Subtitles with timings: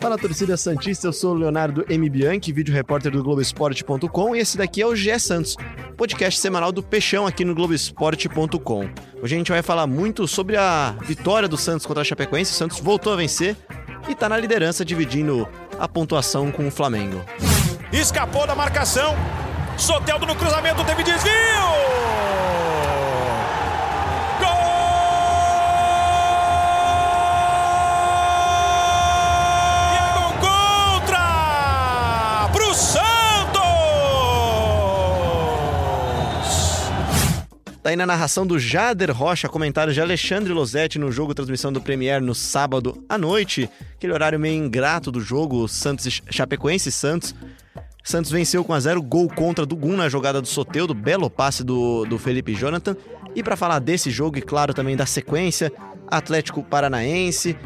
[0.00, 2.08] Fala torcida Santista, eu sou o Leonardo M.
[2.08, 5.56] Bianchi, vídeo repórter do Globoesporte.com e esse daqui é o GE Santos,
[5.96, 8.88] podcast semanal do Peixão aqui no Globoesporte.com.
[9.22, 12.52] Hoje a gente vai falar muito sobre a vitória do Santos contra a Chapecoense.
[12.52, 13.56] O Santos voltou a vencer
[14.08, 15.46] e está na liderança, dividindo
[15.78, 17.20] a pontuação com o Flamengo.
[17.92, 19.16] Escapou da marcação,
[19.76, 21.30] Soteldo no cruzamento, teve desvio!
[37.82, 41.80] Tá aí na narração do Jader Rocha, comentários de Alexandre Losetti no jogo transmissão do
[41.80, 43.70] Premier no sábado à noite.
[43.96, 47.34] Aquele horário meio ingrato do jogo, Santos Chapecoense Santos.
[48.02, 51.62] Santos venceu com a zero, gol contra do Gum na jogada do Soteudo, belo passe
[51.62, 52.96] do, do Felipe Jonathan.
[53.34, 55.72] E para falar desse jogo e claro também da sequência,
[56.08, 57.56] Atlético Paranaense,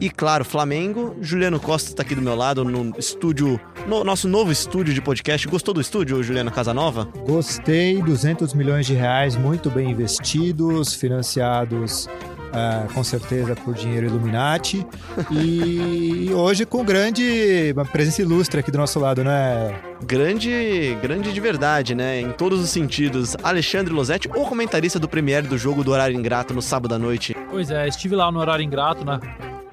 [0.00, 1.16] e claro, Flamengo.
[1.20, 5.46] Juliano Costa está aqui do meu lado no estúdio, no nosso novo estúdio de podcast.
[5.46, 7.08] Gostou do estúdio, Juliano Casanova?
[7.26, 12.08] Gostei, 200 milhões de reais muito bem investidos, financiados
[12.52, 14.86] Uh, com certeza por dinheiro Illuminati.
[15.30, 19.74] e hoje com grande uma presença ilustre aqui do nosso lado, né?
[20.04, 22.20] Grande, grande de verdade, né?
[22.20, 23.34] Em todos os sentidos.
[23.42, 27.34] Alexandre Losetti, o comentarista do Premiere do jogo do Horário Ingrato no sábado à noite.
[27.50, 29.18] Pois é, estive lá no Horário Ingrato, né?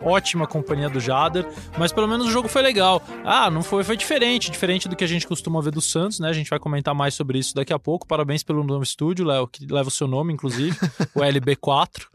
[0.02, 1.46] ótima companhia do Jader,
[1.78, 3.02] mas pelo menos o jogo foi legal.
[3.24, 6.30] Ah, não foi, foi diferente, diferente do que a gente costuma ver do Santos, né?
[6.30, 8.08] A gente vai comentar mais sobre isso daqui a pouco.
[8.08, 10.78] Parabéns pelo novo estúdio, Léo, que leva o seu nome, inclusive,
[11.14, 12.08] o LB4.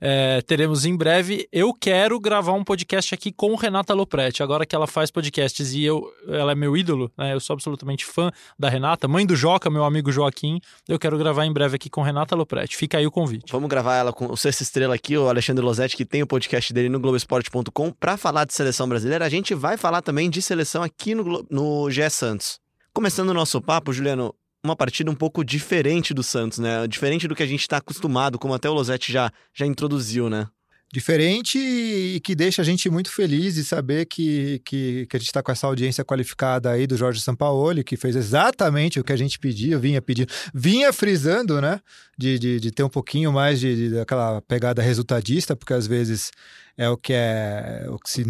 [0.00, 1.48] É, teremos em breve.
[1.50, 4.42] Eu quero gravar um podcast aqui com Renata Lopretti.
[4.42, 7.32] Agora que ela faz podcasts e eu, ela é meu ídolo, né?
[7.32, 10.60] Eu sou absolutamente fã da Renata, mãe do Joca, meu amigo Joaquim.
[10.88, 12.76] Eu quero gravar em breve aqui com Renata Lopretti.
[12.76, 13.50] Fica aí o convite.
[13.50, 16.72] Vamos gravar ela com o Sexta Estrela aqui, o Alexandre Losetti, que tem o podcast
[16.72, 19.24] dele no Globoesporte.com, para falar de seleção brasileira.
[19.24, 22.60] A gente vai falar também de seleção aqui no, no GE Santos.
[22.92, 24.34] Começando o nosso papo, Juliano,
[24.66, 26.86] uma partida um pouco diferente do Santos, né?
[26.86, 30.46] Diferente do que a gente está acostumado, como até o Losetti já, já introduziu, né?
[30.92, 35.26] Diferente e que deixa a gente muito feliz de saber que, que, que a gente
[35.26, 39.16] está com essa audiência qualificada aí do Jorge Sampaoli, que fez exatamente o que a
[39.16, 41.80] gente pedia, vinha pedindo, vinha frisando, né?
[42.16, 46.30] De, de, de ter um pouquinho mais de, de, daquela pegada resultadista, porque às vezes
[46.78, 48.24] é o que é, o que, se,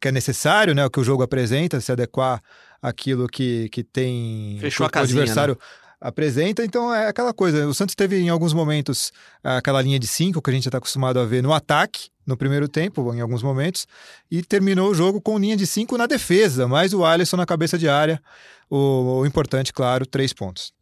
[0.00, 0.84] que é necessário, né?
[0.84, 2.42] O que o jogo apresenta, se adequar
[2.82, 5.60] aquilo que, que tem Fechou a casinha, o adversário né?
[6.02, 6.64] Apresenta.
[6.64, 7.66] Então é aquela coisa.
[7.66, 11.18] O Santos teve em alguns momentos aquela linha de cinco que a gente está acostumado
[11.18, 13.86] a ver no ataque no primeiro tempo, em alguns momentos,
[14.30, 17.76] e terminou o jogo com linha de cinco na defesa, mais o Alisson na cabeça
[17.76, 18.22] de área.
[18.70, 20.72] O, o importante, claro, três pontos.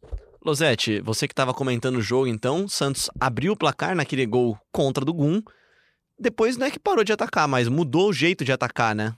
[0.43, 5.03] Losete, você que estava comentando o jogo, então, Santos abriu o placar naquele gol contra
[5.03, 5.41] do Gum.
[6.19, 9.13] Depois não é que parou de atacar, mas mudou o jeito de atacar, né?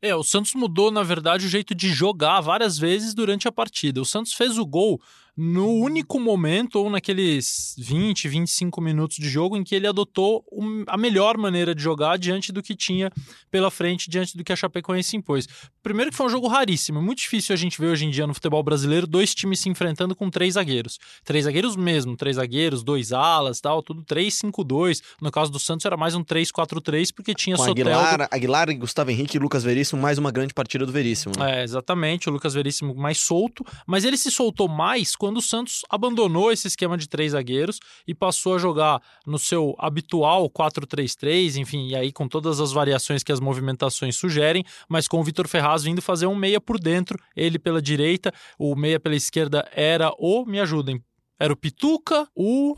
[0.00, 4.00] É, o Santos mudou, na verdade, o jeito de jogar várias vezes durante a partida.
[4.00, 5.00] O Santos fez o gol
[5.40, 10.44] no único momento, ou naqueles 20, 25 minutos de jogo, em que ele adotou
[10.88, 13.08] a melhor maneira de jogar diante do que tinha
[13.48, 15.46] pela frente, diante do que a Chapecoense impôs.
[15.80, 18.34] Primeiro que foi um jogo raríssimo, muito difícil a gente ver hoje em dia no
[18.34, 20.98] futebol brasileiro dois times se enfrentando com três zagueiros.
[21.24, 25.00] Três zagueiros mesmo, três zagueiros, dois alas, tal, tudo 3-5-2.
[25.22, 27.90] No caso do Santos era mais um 3-4-3, porque tinha Com Soteldo...
[27.90, 31.32] Aguilar, Aguilar, Gustavo Henrique e Lucas Veríssimo, mais uma grande partida do Veríssimo.
[31.38, 31.60] Né?
[31.60, 35.82] É, exatamente, o Lucas Veríssimo mais solto, mas ele se soltou mais quando o Santos
[35.90, 41.88] abandonou esse esquema de três zagueiros e passou a jogar no seu habitual 4-3-3, enfim,
[41.88, 45.82] e aí com todas as variações que as movimentações sugerem, mas com o Vitor Ferraz
[45.82, 50.44] vindo fazer um meia por dentro, ele pela direita, o meia pela esquerda era o,
[50.46, 51.02] me ajudem,
[51.38, 52.74] era o Pituca, o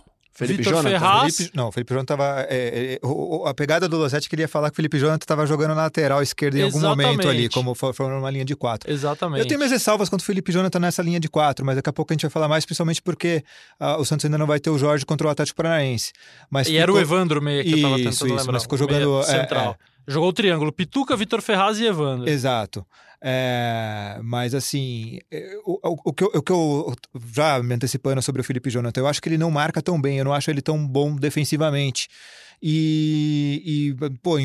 [0.47, 1.37] Felipe Vitor Jonathan, Ferraz.
[1.37, 2.41] Felipe, não, o Felipe Jonathan tava.
[2.49, 5.47] É, é, o- o- a pegada do Losetti queria falar que o Felipe Jonathan estava
[5.47, 7.51] jogando na lateral esquerda em algum momento ali, Exatamente.
[7.55, 8.91] como for- formando uma linha de quatro.
[8.91, 9.41] Exatamente.
[9.41, 11.93] Eu tenho minhas ressalvas quanto o Felipe Jonathan nessa linha de quatro, mas daqui a
[11.93, 13.43] pouco a gente vai falar mais, principalmente porque
[13.79, 16.13] ah, o Santos ainda não vai ter o Jorge contra o Atlético Paranaense.
[16.51, 18.53] Mas E era o ficou- Evandro meia que eu tava tentando isso, lembrar.
[18.53, 19.77] mas ficou jogando, é, central.
[20.09, 22.29] Jogou o triângulo, Pituca, Vitor Ferraz e Evandro.
[22.29, 22.85] Exato.
[23.23, 26.95] É, mas assim, é, o, o- o que eu, o que eu-
[27.35, 30.17] já me antecipando sobre o Felipe Jonathan, eu acho que ele não marca tão bem,
[30.19, 32.09] eu não acho ele tão bom defensivamente.
[32.63, 34.37] E, e, pô,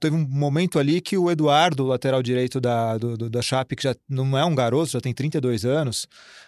[0.00, 3.82] teve um momento ali que o Eduardo, lateral direito da, do, do- da Chape, que
[3.82, 6.06] já não é um garoto, já tem 32 anos,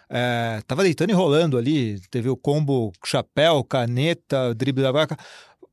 [0.08, 2.00] é, tava deitando e rolando ali.
[2.10, 5.16] Teve o combo chapéu, caneta, drible da vaca.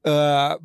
[0.06, 0.58] Ah,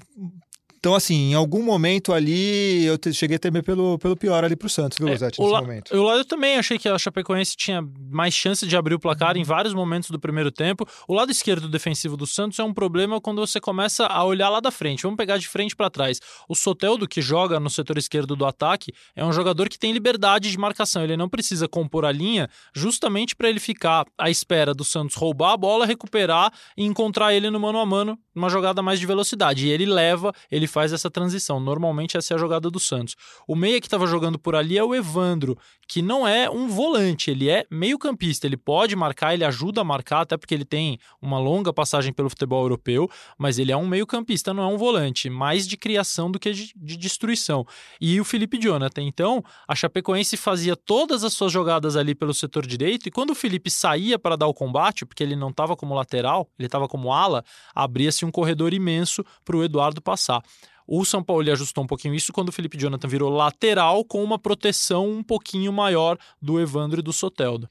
[0.83, 4.57] Então, assim, em algum momento ali, eu te, cheguei a temer pelo, pelo pior ali
[4.57, 5.95] pro Santos, viu, Rosete, É, nesse la- momento.
[5.95, 9.45] Eu, eu também achei que a Chapecoense tinha mais chance de abrir o placar em
[9.45, 10.85] vários momentos do primeiro tempo.
[11.07, 14.59] O lado esquerdo defensivo do Santos é um problema quando você começa a olhar lá
[14.59, 15.05] da frente.
[15.05, 16.19] Vamos pegar de frente para trás.
[16.49, 20.51] O Soteldo, que joga no setor esquerdo do ataque, é um jogador que tem liberdade
[20.51, 21.05] de marcação.
[21.05, 25.53] Ele não precisa compor a linha justamente para ele ficar à espera do Santos roubar
[25.53, 29.67] a bola, recuperar e encontrar ele no mano a mano, numa jogada mais de velocidade.
[29.67, 31.61] E ele leva, ele faz essa transição.
[31.61, 33.17] Normalmente essa é a jogada do Santos.
[33.47, 35.57] O meia que estava jogando por ali é o Evandro,
[35.87, 38.47] que não é um volante, ele é meio-campista.
[38.47, 42.31] Ele pode marcar, ele ajuda a marcar, até porque ele tem uma longa passagem pelo
[42.31, 46.39] futebol europeu, mas ele é um meio-campista, não é um volante, mais de criação do
[46.39, 47.67] que de, de destruição.
[48.01, 49.03] E o Felipe Jonathan.
[49.03, 53.35] Então, a Chapecoense fazia todas as suas jogadas ali pelo setor direito, e quando o
[53.35, 57.13] Felipe saía para dar o combate, porque ele não estava como lateral, ele estava como
[57.13, 57.45] ala,
[57.75, 60.43] abria-se um corredor imenso para o Eduardo passar.
[60.87, 64.39] O São Paulo ajustou um pouquinho isso quando o Felipe Jonathan virou lateral com uma
[64.39, 67.69] proteção um pouquinho maior do Evandro e do Soteldo.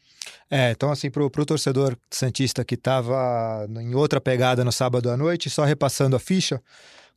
[0.50, 5.18] É, então assim, pro, pro torcedor Santista que tava em outra pegada no sábado à
[5.18, 6.62] noite, só repassando a ficha,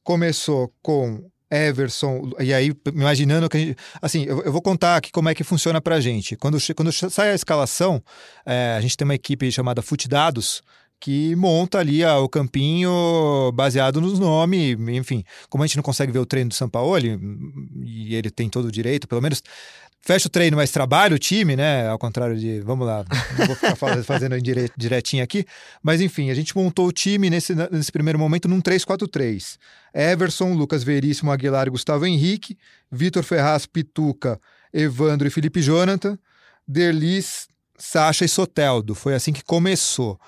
[0.02, 5.12] começou com Everson, e aí imaginando que a gente, assim, eu, eu vou contar aqui
[5.12, 6.36] como é que funciona pra gente.
[6.36, 8.02] Quando, quando sai a escalação,
[8.44, 10.62] é, a gente tem uma equipe chamada Fute Dados,
[11.04, 15.22] que monta ali ah, o campinho baseado nos nomes, enfim.
[15.50, 17.20] Como a gente não consegue ver o treino do Sampaoli,
[17.84, 19.42] e ele tem todo o direito, pelo menos
[20.00, 21.86] fecha o treino, mas trabalha o time, né?
[21.88, 23.04] Ao contrário de, vamos lá,
[23.38, 25.44] não vou ficar faz- fazendo dire- direitinho aqui,
[25.82, 29.58] mas enfim, a gente montou o time nesse, nesse primeiro momento num 3-4-3.
[29.92, 32.56] Everson, Lucas Veríssimo, Aguilar Gustavo Henrique,
[32.90, 34.40] Vitor Ferraz, Pituca,
[34.72, 36.18] Evandro e Felipe Jonathan,
[36.66, 37.46] Derlis,
[37.76, 38.94] Sacha e Soteldo.
[38.94, 40.18] Foi assim que começou.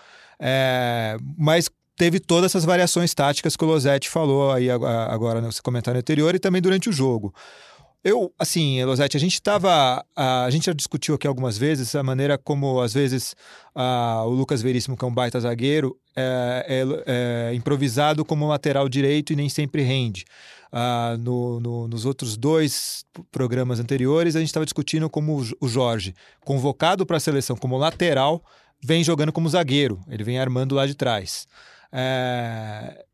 [0.40, 5.48] É, mas teve todas essas variações táticas que o Losetti falou aí ag- agora no
[5.62, 7.34] comentário anterior e também durante o jogo.
[8.04, 10.04] Eu, assim, Losetti, a gente estava.
[10.14, 13.34] A gente já discutiu aqui algumas vezes a maneira como, às vezes,
[13.74, 18.88] ah, o Lucas Veríssimo, que é um baita zagueiro, é, é- é improvisado como lateral
[18.88, 20.24] direito e nem sempre rende.
[20.70, 26.14] Ah, no- no- nos outros dois programas anteriores, a gente estava discutindo como o Jorge,
[26.44, 28.40] convocado para a seleção como lateral,
[28.82, 31.46] vem jogando como zagueiro, ele vem armando lá de trás.
[31.92, 33.04] É,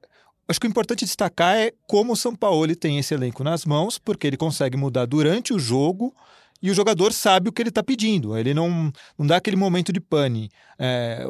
[0.53, 3.99] Acho que o importante destacar é como o São Paulo tem esse elenco nas mãos,
[3.99, 6.14] porque ele consegue mudar durante o jogo
[6.61, 8.37] e o jogador sabe o que ele está pedindo.
[8.37, 10.50] Ele não, não dá aquele momento de pane.
[10.79, 11.25] É,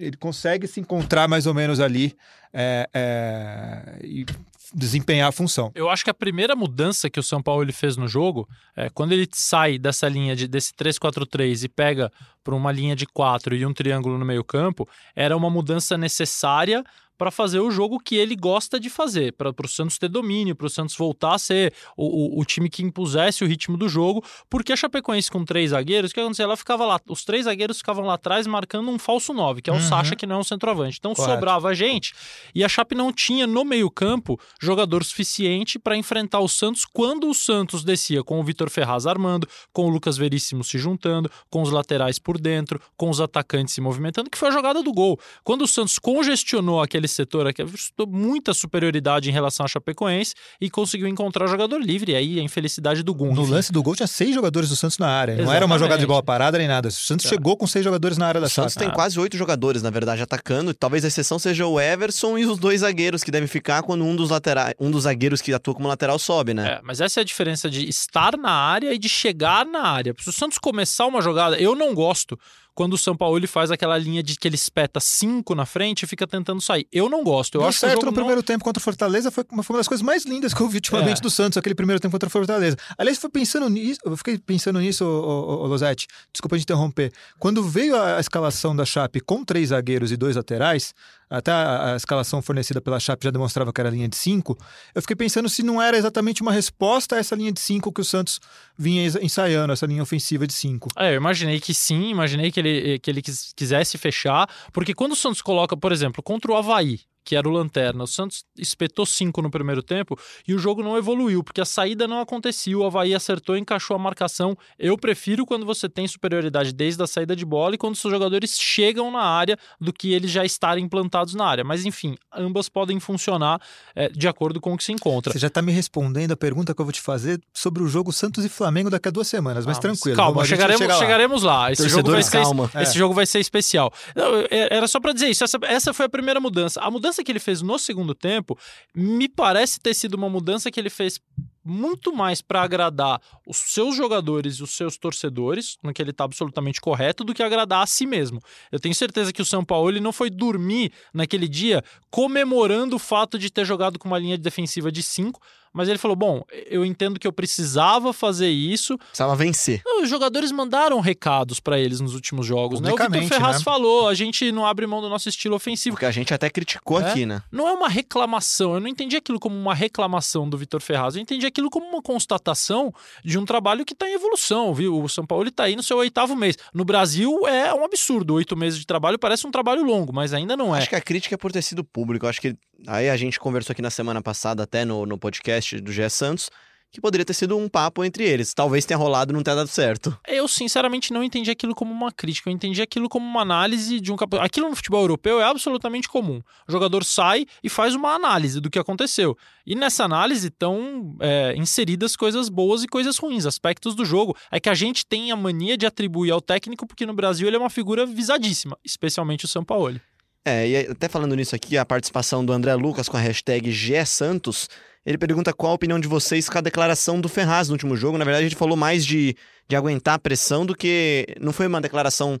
[0.00, 2.16] ele consegue se encontrar mais ou menos ali
[2.52, 4.26] é, é, e
[4.72, 5.70] desempenhar a função.
[5.74, 8.88] Eu acho que a primeira mudança que o São Paulo ele fez no jogo, é
[8.88, 12.10] quando ele sai dessa linha de, desse 3-4-3 e pega
[12.42, 16.84] para uma linha de 4 e um triângulo no meio-campo, era uma mudança necessária
[17.20, 20.66] para fazer o jogo que ele gosta de fazer, para o Santos ter domínio, para
[20.66, 24.24] o Santos voltar a ser o, o, o time que impusesse o ritmo do jogo,
[24.48, 26.46] porque a Chapecoense com três zagueiros, o que acontecia?
[26.46, 29.72] Ela ficava lá, os três zagueiros ficavam lá atrás marcando um falso 9, que é
[29.72, 29.82] o Uhum.
[29.82, 30.96] Sacha, que não é um centroavante.
[30.98, 31.34] Então Correto.
[31.34, 32.14] sobrava gente
[32.54, 37.34] e a Chape não tinha no meio-campo jogador suficiente para enfrentar o Santos quando o
[37.34, 41.70] Santos descia com o Vitor Ferraz armando, com o Lucas Veríssimo se juntando, com os
[41.70, 45.20] laterais por dentro, com os atacantes se movimentando, que foi a jogada do gol.
[45.44, 50.70] Quando o Santos congestionou aquele setor, aqui, mostrou muita superioridade em relação à Chapecoense e
[50.70, 52.12] conseguiu encontrar o jogador livre.
[52.12, 53.34] E aí a infelicidade do Gun.
[53.34, 55.34] No lance do gol tinha seis jogadores do Santos na área.
[55.34, 55.78] Não era uma Exatamente.
[55.80, 56.88] jogada de bola parada nem nada.
[56.88, 57.28] O Santos É.
[57.28, 60.22] chegou com seis jogadores na área da O Santos tem quase oito jogadores, na verdade,
[60.22, 60.72] atacando.
[60.72, 64.14] Talvez a exceção seja o Everson e os dois zagueiros que devem ficar quando um
[64.16, 66.74] dos laterais, um dos zagueiros que atua como lateral sobe, né?
[66.74, 70.14] É, mas essa é a diferença de estar na área e de chegar na área.
[70.18, 72.38] Se o Santos começar uma jogada, eu não gosto
[72.74, 76.02] quando o São Paulo ele faz aquela linha de que ele espeta cinco na frente
[76.02, 76.86] e fica tentando sair.
[76.92, 77.56] Eu não gosto.
[77.56, 79.62] Eu Deu acho que o certo no não- primeiro tempo contra o Fortaleza, foi uma,
[79.62, 81.20] foi uma das coisas mais lindas que eu vi ultimamente É.
[81.22, 82.76] do Santos, aquele primeiro tempo contra o Fortaleza.
[82.96, 87.12] Aliás, foi pensando nisso, eu fiquei pensando nisso, ô, ô, ô, Losetti, desculpa te interromper.
[87.38, 90.94] Quando veio a, a escalação da Chape com três zagueiros e dois laterais,
[91.30, 94.58] até a, a escalação fornecida pela Chape já demonstrava que era linha de cinco,
[94.94, 98.00] eu fiquei pensando se não era exatamente uma resposta a essa linha de cinco que
[98.00, 98.40] o Santos
[98.76, 100.88] vinha ensaiando, essa linha ofensiva de cinco.
[100.98, 105.12] É, eu imaginei que sim, imaginei que ele, que ele quis- quisesse fechar, porque quando
[105.12, 109.04] o Santos coloca, por exemplo, contra o Havaí, que era o Lanterna, o Santos espetou
[109.06, 112.84] cinco no primeiro tempo e o jogo não evoluiu, porque a saída não acontecia, o
[112.84, 114.56] Havaí acertou e encaixou a marcação.
[114.78, 118.58] Eu prefiro quando você tem superioridade desde a saída de bola e quando seus jogadores
[118.58, 121.62] chegam na área do que eles já estarem implantados na área.
[121.64, 123.60] Mas enfim, ambas podem funcionar
[123.94, 125.32] é, de acordo com o que se encontra.
[125.32, 128.12] Você já está me respondendo a pergunta que eu vou te fazer sobre o jogo
[128.12, 130.16] Santos e Flamengo daqui a duas semanas, mas Ah, tranquilo.
[130.16, 130.98] Calma, vamos- chegaremos, chega lá.
[131.00, 131.72] chegaremos lá.
[131.72, 132.70] Esse jogo, vai ser, calma.
[132.76, 132.98] esse É.
[132.98, 133.92] jogo vai ser especial.
[134.16, 135.44] Não, é- era só pra dizer isso.
[135.44, 136.80] Essa, essa foi a primeira mudança.
[136.80, 138.56] A mudança mudança que ele fez no segundo tempo
[138.94, 141.20] me parece ter sido uma mudança que ele fez
[141.70, 146.24] muito mais para agradar os seus jogadores e os seus torcedores, no que ele está
[146.24, 148.42] absolutamente correto, do que agradar a si mesmo.
[148.72, 152.98] Eu tenho certeza que o São Paulo ele não foi dormir naquele dia comemorando o
[152.98, 155.40] fato de ter jogado com uma linha defensiva de 5,
[155.72, 158.98] mas ele falou: bom, eu entendo que eu precisava fazer isso.
[158.98, 159.82] Precisava vencer.
[160.02, 162.92] Os jogadores mandaram recados para eles nos últimos jogos, né?
[162.92, 163.64] O Vitor Ferraz né?
[163.64, 165.94] falou: a gente não abre mão do nosso estilo ofensivo.
[165.94, 167.10] Porque a gente até criticou é?
[167.10, 167.42] aqui, né?
[167.52, 168.74] Não é uma reclamação.
[168.74, 171.14] Eu não entendi aquilo como uma reclamação do Vitor Ferraz.
[171.14, 175.02] Eu entendi aquilo como uma constatação de um trabalho que está em evolução, viu?
[175.02, 176.56] O São Paulo está aí no seu oitavo mês.
[176.72, 178.34] No Brasil é um absurdo.
[178.34, 180.78] Oito meses de trabalho parece um trabalho longo, mas ainda não é.
[180.78, 182.26] Acho que a crítica é por ter sido público.
[182.26, 185.92] Acho que aí a gente conversou aqui na semana passada, até no, no podcast do
[185.92, 186.48] Gé Santos
[186.90, 188.52] que poderia ter sido um papo entre eles.
[188.52, 190.16] Talvez tenha rolado e não tenha dado certo.
[190.26, 192.50] Eu, sinceramente, não entendi aquilo como uma crítica.
[192.50, 194.16] Eu entendi aquilo como uma análise de um.
[194.40, 196.42] Aquilo no futebol europeu é absolutamente comum.
[196.66, 199.36] O jogador sai e faz uma análise do que aconteceu.
[199.64, 204.36] E nessa análise estão é, inseridas coisas boas e coisas ruins, aspectos do jogo.
[204.50, 207.56] É que a gente tem a mania de atribuir ao técnico, porque no Brasil ele
[207.56, 210.00] é uma figura visadíssima, especialmente o São Paulo.
[210.44, 214.68] É, e até falando nisso aqui, a participação do André Lucas com a hashtag GSantos
[215.04, 218.18] ele pergunta qual a opinião de vocês com a declaração do Ferraz no último jogo.
[218.18, 219.34] Na verdade, gente falou mais de,
[219.68, 221.26] de aguentar a pressão do que.
[221.40, 222.38] Não foi uma declaração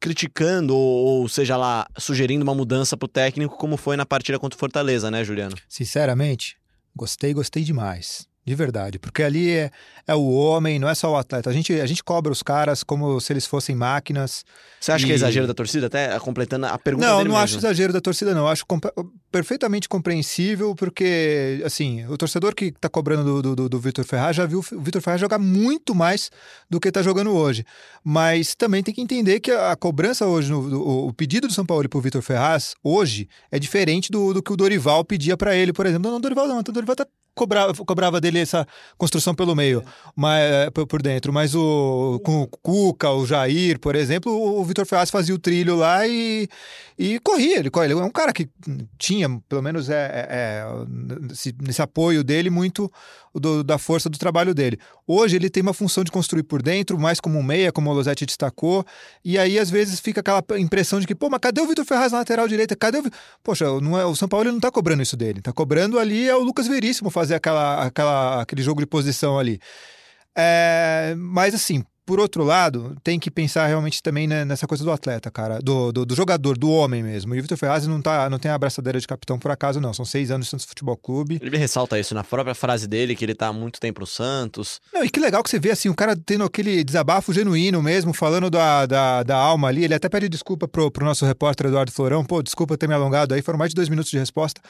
[0.00, 4.38] criticando ou, ou seja lá, sugerindo uma mudança para o técnico, como foi na partida
[4.38, 5.56] contra o Fortaleza, né, Juliano?
[5.68, 6.56] Sinceramente,
[6.94, 8.28] gostei, gostei demais.
[8.46, 9.72] De verdade, porque ali é,
[10.06, 11.50] é o homem, não é só o atleta.
[11.50, 14.44] A gente, a gente cobra os caras como se eles fossem máquinas.
[14.78, 15.06] Você acha e...
[15.08, 15.88] que é exagero da torcida?
[15.88, 17.38] Até completando a pergunta Não, não mesmo.
[17.38, 18.46] acho exagero da torcida, não.
[18.46, 18.64] Acho
[19.32, 24.46] perfeitamente compreensível, porque, assim, o torcedor que está cobrando do, do, do Vitor Ferraz já
[24.46, 26.30] viu o Vitor Ferraz jogar muito mais
[26.70, 27.64] do que está jogando hoje.
[28.04, 31.66] Mas também tem que entender que a, cobrança hoje, no, do, o pedido do São
[31.66, 35.56] Paulo para o Vitor Ferraz, hoje, é diferente do, do que o Dorival pedia para
[35.56, 36.04] ele, por exemplo.
[36.04, 38.66] Não, não, Dorival não, o Dorival tá cobrava, cobrava dele essa
[38.96, 39.84] construção pelo meio,
[40.16, 41.32] mas, é, por dentro.
[41.32, 45.76] Mas o, com o Cuca, o Jair, por exemplo, o Vitor Ferraz fazia o trilho
[45.76, 46.48] lá e,
[46.98, 47.58] e corria.
[47.58, 48.48] Ele, ele é um cara que
[48.98, 50.66] tinha, pelo menos, é, é, é
[51.60, 52.90] nesse, apoio dele, muito
[53.38, 54.78] do, da força do trabalho dele.
[55.06, 57.92] Hoje ele tem uma função de construir por dentro, mais como um meia, como o
[57.92, 58.84] Losetti destacou,
[59.24, 62.12] e aí às vezes fica aquela impressão de que, pô, mas cadê o Vitor Ferraz
[62.12, 62.74] na lateral direita?
[62.76, 63.04] Cadê o.
[63.42, 66.28] Poxa, não é, o São Paulo ele não tá cobrando isso dele, tá cobrando ali
[66.28, 69.60] é o Lucas Veríssimo fazer aquela, aquela, aquele jogo de posição ali.
[70.36, 75.28] É, mas assim, por outro lado, tem que pensar realmente também nessa coisa do atleta,
[75.28, 77.34] cara, do, do, do jogador, do homem mesmo.
[77.34, 79.92] E o Vitor Ferraz não, tá, não tem a abraçadeira de capitão por acaso, não.
[79.92, 81.40] São seis anos no Santos Futebol Clube.
[81.42, 84.80] Ele ressalta isso na própria frase dele, que ele tá há muito tempo no Santos.
[84.94, 88.14] Não, e que legal que você vê, assim, o cara tendo aquele desabafo genuíno mesmo,
[88.14, 89.82] falando da, da, da alma ali.
[89.82, 92.24] Ele até pede desculpa pro, pro nosso repórter Eduardo Florão.
[92.24, 94.60] Pô, desculpa ter me alongado aí, foram mais de dois minutos de resposta.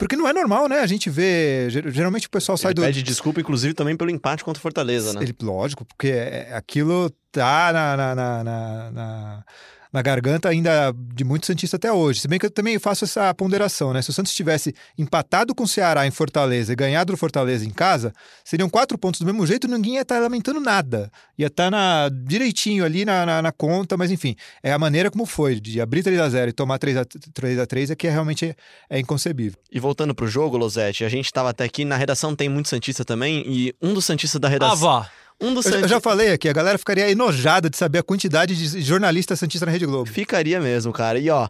[0.00, 0.78] Porque não é normal, né?
[0.78, 1.68] A gente vê.
[1.68, 2.82] Geralmente o pessoal sai ele do.
[2.82, 5.20] Pede desculpa, inclusive, também pelo empate contra o Fortaleza, né?
[5.22, 9.44] Ele, lógico, porque é, aquilo tá na, na, na, na
[9.92, 12.20] na garganta ainda de muito Santista até hoje.
[12.20, 14.02] Se bem que eu também faço essa ponderação, né?
[14.02, 17.70] Se o Santos tivesse empatado com o Ceará em Fortaleza e ganhado o Fortaleza em
[17.70, 18.12] casa,
[18.44, 21.10] seriam quatro pontos do mesmo jeito e ninguém ia estar lamentando nada.
[21.36, 25.26] Ia estar na, direitinho ali na, na, na, conta, mas enfim, é a maneira como
[25.26, 28.06] foi, de abrir 3 a 0 e tomar 3 a 3 a 3 é que
[28.06, 28.54] é, realmente é,
[28.88, 29.58] é inconcebível.
[29.70, 33.04] E voltando pro jogo, Losetti, a gente estava até aqui, na redação tem muito Santista
[33.04, 34.88] também, e um dos Santistas da redação...
[34.88, 35.10] Ah, vá!
[35.40, 38.54] Um dos eu, eu, já falei aqui, a galera ficaria enojada de saber a quantidade
[38.54, 40.10] de jornalistas Santista na Rede Globo.
[40.10, 41.18] Ficaria mesmo, cara.
[41.18, 41.48] E ó,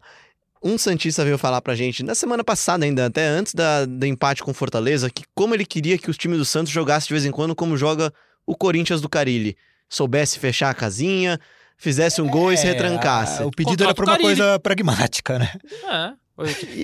[0.62, 4.42] um Santista veio falar pra gente na semana passada ainda, até antes da, do empate
[4.42, 7.32] com Fortaleza, que como ele queria que os times do Santos jogassem de vez em
[7.32, 8.12] quando como joga
[8.46, 9.56] o Corinthians do Carilli.
[9.88, 11.40] Soubesse fechar a casinha,
[11.76, 13.42] fizesse um é, gol e se é, retrancasse.
[13.42, 15.52] o pedido era pra uma coisa pragmática, né?
[15.84, 16.12] É.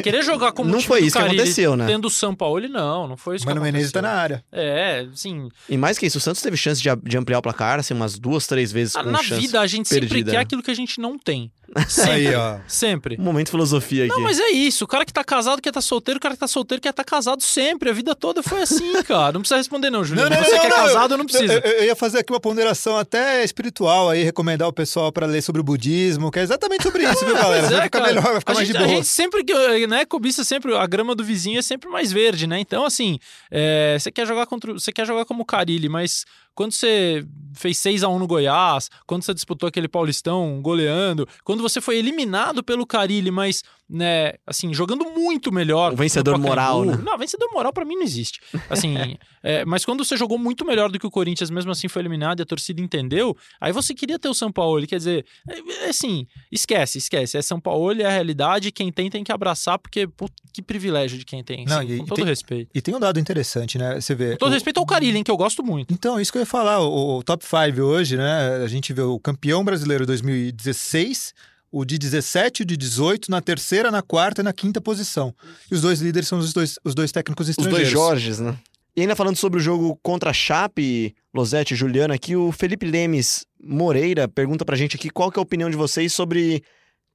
[0.02, 1.86] Querer jogar como Não foi isso que aconteceu, né?
[1.86, 4.44] Tendo o São Paulo, não, não foi isso Mano que Menezes tá na área.
[4.52, 5.48] É, sim.
[5.68, 8.18] E mais que isso, o Santos teve chance de, de ampliar o placar, assim, umas
[8.18, 10.14] duas, três vezes ah, com Na vida, a gente perdida.
[10.14, 11.50] sempre quer aquilo que a gente não tem.
[11.88, 12.12] Sempre.
[12.12, 12.58] Aí, ó.
[12.66, 13.16] Sempre.
[13.18, 14.14] Um momento de filosofia aqui.
[14.14, 14.84] Não, mas é isso.
[14.84, 17.04] O cara que tá casado quer tá solteiro, o cara que tá solteiro quer tá
[17.04, 17.90] casado sempre.
[17.90, 19.32] A vida toda foi assim, cara.
[19.32, 20.30] Não precisa responder, não, Juliano.
[20.30, 21.54] Não, não, Você não, que é casado, eu não precisa.
[21.54, 25.42] Eu, eu, ia fazer aqui uma ponderação até espiritual aí, recomendar o pessoal para ler
[25.42, 27.66] sobre o budismo, que é exatamente sobre isso, viu, galera?
[27.66, 28.14] É, vai ficar cara.
[28.14, 28.92] melhor, vai ficar a mais gente, de boa.
[28.92, 32.46] A gente sempre que, né, cobiça sempre, a grama do vizinho é sempre mais verde,
[32.46, 32.60] né?
[32.60, 33.18] Então, assim,
[33.50, 34.72] é, você quer jogar contra.
[34.72, 36.24] Você quer jogar como Carilli, mas
[36.56, 41.62] quando você fez 6 a 1 no Goiás, quando você disputou aquele Paulistão goleando, quando
[41.62, 45.92] você foi eliminado pelo Carilli, mas né, assim, jogando muito melhor.
[45.92, 46.98] O vencedor moral, né?
[47.04, 48.40] Não, vencedor moral para mim não existe.
[48.68, 48.96] Assim,
[49.44, 52.40] é, mas quando você jogou muito melhor do que o Corinthians, mesmo assim foi eliminado
[52.40, 55.88] e a torcida entendeu, aí você queria ter o São Paulo, quer dizer, é, é
[55.90, 60.06] assim, esquece, esquece, é São Paulo, é a realidade, quem tem tem que abraçar, porque
[60.08, 62.70] pô, que privilégio de quem tem, Não, assim, e- com e todo tem- respeito.
[62.74, 64.00] E tem um dado interessante, né?
[64.00, 64.32] Você vê.
[64.32, 65.94] Com todo o- respeito ao Carilli, hein, que eu gosto muito.
[65.94, 68.62] Então, isso que eu ia falar, o, o top 5 hoje, né?
[68.64, 71.34] A gente vê o campeão brasileiro 2016,
[71.70, 75.34] o de 17 e o de 18, na terceira, na quarta e na quinta posição.
[75.70, 77.92] E os dois líderes são os dois, os dois técnicos Os estrangeiros.
[77.92, 78.56] dois Jorges, né?
[78.96, 82.86] E ainda falando sobre o jogo contra a Chape, Losete e Juliana, aqui o Felipe
[82.86, 86.62] Lemes Moreira pergunta pra gente aqui qual que é a opinião de vocês sobre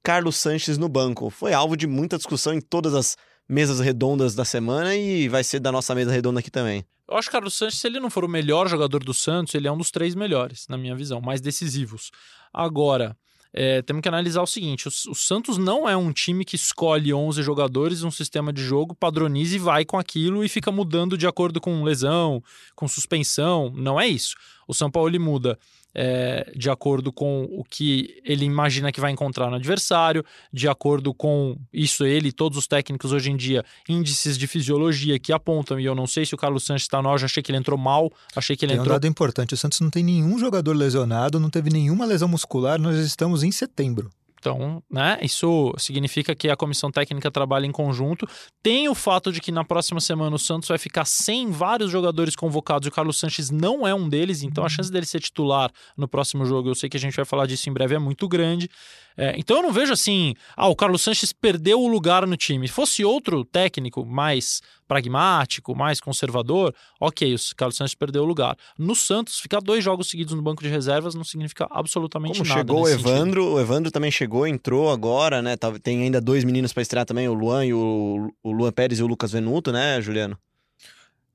[0.00, 1.28] Carlos Sanches no banco.
[1.28, 3.16] Foi alvo de muita discussão em todas as
[3.52, 6.84] mesas redondas da semana e vai ser da nossa mesa redonda aqui também.
[7.06, 9.54] Eu acho que o Carlos Sanches, se ele não for o melhor jogador do Santos,
[9.54, 12.10] ele é um dos três melhores, na minha visão, mais decisivos.
[12.50, 13.14] Agora,
[13.52, 17.12] é, temos que analisar o seguinte: o, o Santos não é um time que escolhe
[17.12, 21.26] 11 jogadores, um sistema de jogo, padroniza e vai com aquilo e fica mudando de
[21.26, 22.42] acordo com lesão,
[22.74, 23.70] com suspensão.
[23.76, 24.34] Não é isso.
[24.66, 25.58] O São Paulo ele muda
[25.94, 31.12] é, de acordo com o que ele imagina que vai encontrar no adversário, de acordo
[31.12, 35.78] com isso, ele e todos os técnicos hoje em dia, índices de fisiologia que apontam,
[35.78, 37.78] e eu não sei se o Carlos Sanches está no auge, achei que ele entrou
[37.78, 40.74] mal, achei que ele Tem um entrou dado importante: o Santos não tem nenhum jogador
[40.74, 44.10] lesionado, não teve nenhuma lesão muscular, nós estamos em setembro.
[44.42, 48.28] Então, né, isso significa que a comissão técnica trabalha em conjunto.
[48.60, 52.34] Tem o fato de que na próxima semana o Santos vai ficar sem vários jogadores
[52.34, 55.70] convocados e o Carlos Sanches não é um deles, então a chance dele ser titular
[55.96, 58.26] no próximo jogo, eu sei que a gente vai falar disso em breve, é muito
[58.26, 58.68] grande.
[59.16, 62.66] É, então eu não vejo assim, ah, o Carlos Sanches perdeu o lugar no time.
[62.66, 68.56] Se fosse outro técnico mais pragmático, mais conservador, ok, o Carlos Sanches perdeu o lugar.
[68.78, 72.60] No Santos, ficar dois jogos seguidos no banco de reservas não significa absolutamente Como nada.
[72.60, 73.10] chegou o nesse sentido.
[73.10, 75.56] Evandro, o Evandro também chegou, entrou agora, né?
[75.82, 79.02] Tem ainda dois meninos pra estrear também, o Luan e o, o Luan Pérez e
[79.02, 80.36] o Lucas Venuto, né, Juliano?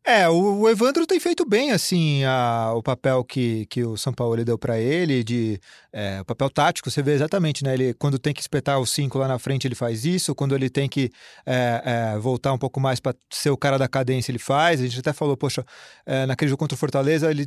[0.09, 4.13] É, o, o Evandro tem feito bem, assim, a- o papel que, que o São
[4.13, 5.59] Paulo deu pra ele, de
[5.91, 7.73] é, o papel tático, você vê exatamente, né?
[7.73, 10.69] Ele, quando tem que espetar os cinco lá na frente, ele faz isso, quando ele
[10.69, 11.11] tem que
[11.45, 14.79] é, é, voltar um pouco mais pra ser o cara da cadência, ele faz.
[14.79, 15.65] A gente até falou, poxa,
[16.05, 17.45] é, naquele jogo contra o Fortaleza, ele,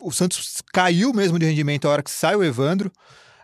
[0.00, 2.92] o Santos caiu mesmo de rendimento a hora que sai o Evandro.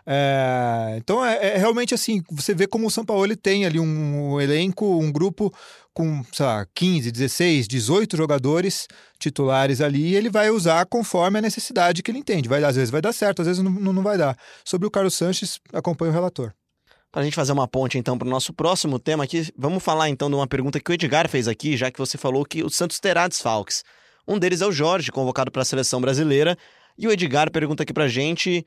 [0.07, 3.79] É, então é, é realmente assim, você vê como o São Paulo ele tem ali
[3.79, 5.51] um, elenco, um grupo
[5.93, 8.87] com, sei lá, 15, 16, 18 jogadores
[9.17, 12.49] titulares ali, e ele vai usar conforme a necessidade que ele entende.
[12.49, 14.37] Vai, às vezes vai dar certo, às vezes não, não vai dar.
[14.63, 16.53] Sobre o Carlos Sanches, acompanha o relator.
[17.11, 20.09] Para a gente fazer uma ponte, então, para o nosso próximo tema aqui, vamos falar
[20.09, 22.69] então de uma pergunta que o Edgar fez aqui, já que você falou que o
[22.69, 23.85] Santos terá desfalques.
[24.27, 26.57] Um deles é o Jorge, convocado para a seleção brasileira.
[26.97, 28.65] E o Edgar pergunta aqui pra gente,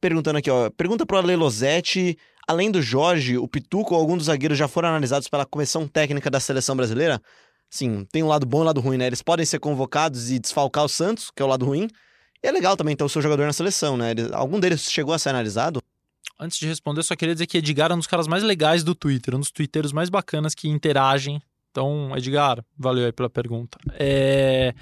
[0.00, 4.26] perguntando aqui, ó, pergunta pro Ale Losetti, além do Jorge, o Pituco ou algum dos
[4.26, 7.20] zagueiros já foram analisados pela comissão técnica da seleção brasileira?
[7.70, 9.06] Sim, tem um lado bom e um lado ruim, né?
[9.06, 11.88] Eles podem ser convocados e desfalcar o Santos, que é o lado ruim.
[12.42, 14.12] E é legal também ter o seu jogador na seleção, né?
[14.12, 15.82] Eles- algum deles chegou a ser analisado?
[16.40, 18.94] Antes de responder, só queria dizer que Edgar é um dos caras mais legais do
[18.94, 21.42] Twitter, um dos twitteiros mais bacanas que interagem.
[21.70, 23.76] Então, Edgar, valeu aí pela pergunta.
[23.92, 24.72] É...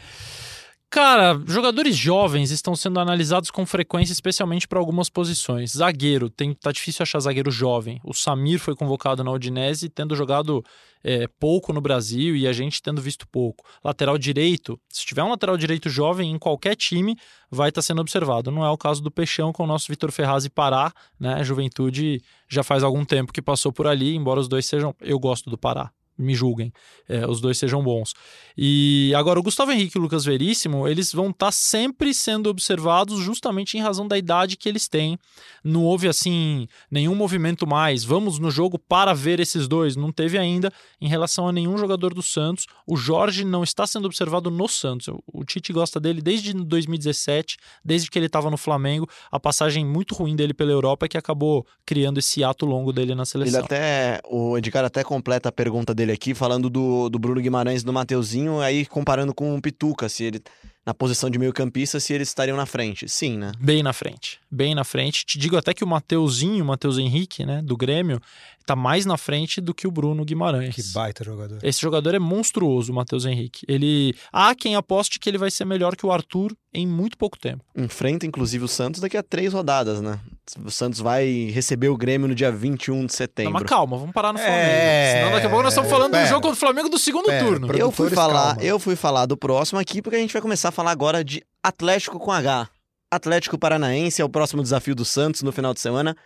[0.89, 5.73] Cara, jogadores jovens estão sendo analisados com frequência, especialmente para algumas posições.
[5.73, 8.01] Zagueiro, tem, tá difícil achar zagueiro jovem.
[8.05, 10.65] O Samir foi convocado na Udinese, tendo jogado
[11.03, 13.65] é, pouco no Brasil e a gente tendo visto pouco.
[13.85, 17.17] Lateral direito, se tiver um lateral direito jovem em qualquer time,
[17.51, 18.53] vai estar sendo observado.
[18.53, 21.35] Não é o caso do Peixão com o nosso Vitor Ferraz e Pará, né?
[21.35, 24.95] A Juventude já faz algum tempo que passou por ali, embora os dois sejam.
[25.01, 25.91] Eu gosto do Pará.
[26.19, 26.73] Me julguem,
[27.09, 28.15] é, os dois sejam bons.
[28.57, 33.21] E agora, o Gustavo Henrique e o Lucas Veríssimo, eles vão estar sempre sendo observados
[33.21, 35.19] justamente em razão da idade que eles têm.
[35.63, 38.03] Não houve, assim, nenhum movimento mais.
[38.05, 39.95] Vamos no jogo para ver esses dois.
[39.97, 42.67] Não teve ainda em relação a nenhum jogador do Santos.
[42.87, 45.09] O Jorge não está sendo observado no Santos.
[45.27, 49.09] O Tite gosta dele desde 2017, desde que ele estava no Flamengo.
[49.31, 53.15] A passagem muito ruim dele pela Europa é que acabou criando esse ato longo dele
[53.15, 53.61] na Ele seleção.
[53.61, 54.21] até.
[54.25, 57.93] O Edgar até completa a pergunta dele aqui, falando do, do Bruno Guimarães e do
[57.93, 60.43] Mateuzinho, aí comparando com o Pituca, se ele.
[60.85, 63.09] Na posição de meio-campista, se eles estariam na frente.
[63.09, 63.51] Sim, né?
[63.59, 65.27] Bem na frente, bem na frente.
[65.27, 68.21] Te digo até que o Mateuzinho, o Matheus Henrique, né, do Grêmio,
[68.67, 70.75] tá mais na frente do que o Bruno Guimarães.
[70.75, 71.59] Que baita jogador.
[71.63, 73.65] Esse jogador é monstruoso, o Matheus Henrique.
[73.69, 77.39] Ele há quem aposte que ele vai ser melhor que o Arthur em muito pouco
[77.39, 77.65] tempo.
[77.75, 80.19] Enfrenta, inclusive, o Santos daqui a três rodadas, né?
[80.65, 83.53] O Santos vai receber o Grêmio no dia 21 de Não, setembro.
[83.55, 84.59] mas calma, vamos parar no Flamengo.
[84.61, 87.27] É, Senão daqui a pouco nós estamos falando do jogo contra o Flamengo do segundo
[87.27, 87.73] Pera, turno.
[87.73, 88.63] Eu fui falar, calma.
[88.63, 91.43] eu fui falar do próximo aqui porque a gente vai começar a falar agora de
[91.63, 92.69] Atlético com H.
[93.11, 96.17] Atlético Paranaense é o próximo desafio do Santos no final de semana.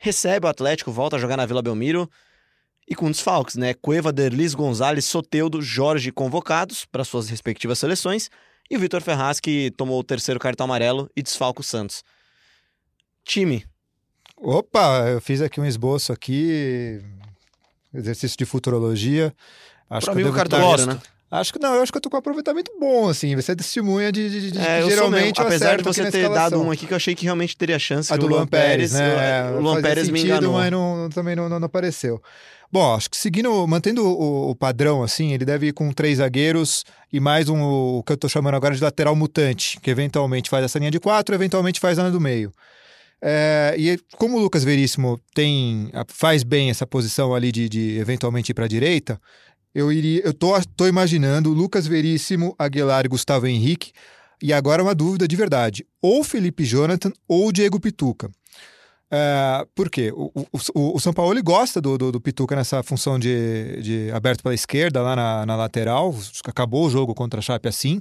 [0.00, 2.10] Recebe o Atlético, volta a jogar na Vila Belmiro.
[2.88, 3.74] E com desfalques, né?
[3.74, 8.30] Cueva, Derlis, Gonzalez, Soteudo, Jorge convocados para suas respectivas seleções.
[8.68, 12.02] E o Vitor Ferraz, que tomou o terceiro cartão amarelo e desfalca o Santos.
[13.24, 13.64] Time.
[14.36, 17.00] Opa, eu fiz aqui um esboço aqui,
[17.94, 19.34] exercício de futurologia.
[19.88, 21.00] Acho Pro que eu amigo devo estar- Cardoso, né?
[21.30, 23.36] Acho que não, eu acho que eu tô com um aproveitamento bom, assim.
[23.36, 26.60] Você é testemunha de, de, de É, eu geralmente eu Apesar de você ter dado
[26.60, 28.12] um aqui que eu achei que realmente teria chance.
[28.12, 29.52] A do Luan Pérez, né?
[29.52, 30.54] o- O Luan Pérez me enganou.
[30.54, 32.20] mas não- também não, não, não apareceu.
[32.72, 36.84] Bom, acho que seguindo, mantendo o, o padrão, assim, ele deve ir com três zagueiros
[37.12, 40.64] e mais um, o que eu tô chamando agora de lateral mutante, que eventualmente faz
[40.64, 42.52] essa linha de quatro, eventualmente faz a linha do meio.
[43.22, 48.50] É, e como o Lucas Veríssimo tem, faz bem essa posição ali de, de eventualmente
[48.50, 49.20] ir para a direita,
[49.74, 53.92] eu iria, eu tô, tô imaginando Lucas Veríssimo, Aguilar e Gustavo Henrique.
[54.42, 58.30] E agora uma dúvida de verdade: ou Felipe Jonathan ou Diego Pituca.
[59.12, 60.12] É, por quê?
[60.14, 63.82] O, o, o, o São Paulo ele gosta do, do, do Pituca nessa função de,
[63.82, 66.14] de aberto pela esquerda, lá na, na lateral.
[66.44, 68.00] Acabou o jogo contra a Chape assim.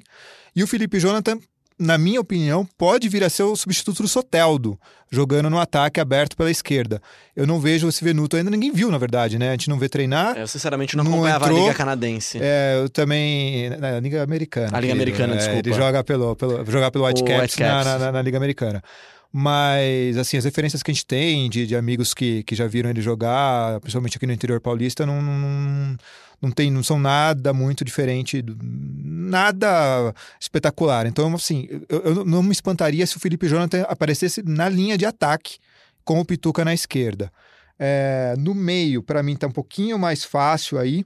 [0.55, 1.39] E o Felipe Jonathan,
[1.79, 4.77] na minha opinião, pode vir a ser o substituto do Soteldo,
[5.09, 7.01] jogando no ataque aberto pela esquerda.
[7.35, 9.49] Eu não vejo esse Venuto ainda, ninguém viu, na verdade, né?
[9.49, 10.37] A gente não vê treinar.
[10.37, 11.59] É, Eu sinceramente não Não acompanhava entrou.
[11.59, 12.37] a Liga Canadense.
[12.41, 13.69] É, eu também.
[13.71, 14.77] Na Liga Americana.
[14.77, 15.01] A Liga querido.
[15.23, 15.69] Americana, É, desculpa.
[15.69, 17.85] Ele joga pelo, pelo, jogar pelo Whitecaps, Whitecaps.
[17.85, 18.83] Na, na, na Liga Americana.
[19.31, 22.89] Mas, assim, as referências que a gente tem de, de amigos que, que já viram
[22.89, 25.95] ele jogar, principalmente aqui no interior paulista, não, não,
[26.41, 31.05] não, tem, não são nada muito diferente, nada espetacular.
[31.05, 35.05] Então, assim, eu, eu não me espantaria se o Felipe Jonathan aparecesse na linha de
[35.05, 35.57] ataque
[36.03, 37.31] com o Pituca na esquerda.
[37.77, 41.05] É, no meio, para mim, tá um pouquinho mais fácil aí.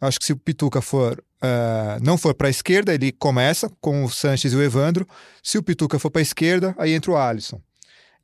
[0.00, 3.70] Eu acho que se o Pituca for eh, não for para a esquerda, ele começa
[3.80, 5.06] com o Sanches e o Evandro.
[5.42, 7.60] Se o Pituca for para a esquerda, aí entra o Alisson.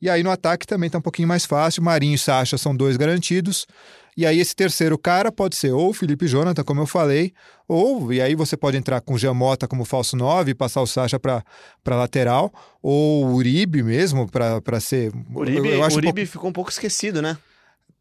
[0.00, 1.82] E aí no ataque também tá um pouquinho mais fácil.
[1.82, 3.66] Marinho e Sacha são dois garantidos.
[4.16, 7.32] E aí esse terceiro cara pode ser ou o Felipe Jonathan, como eu falei,
[7.66, 11.18] ou e aí você pode entrar com Jamota como falso 9 e passar o Sacha
[11.18, 11.42] para
[11.86, 15.12] lateral, ou o Uribe mesmo para ser.
[15.34, 17.36] O Uribe, eu, eu o um pouco- Uribe ficou um pouco esquecido, né?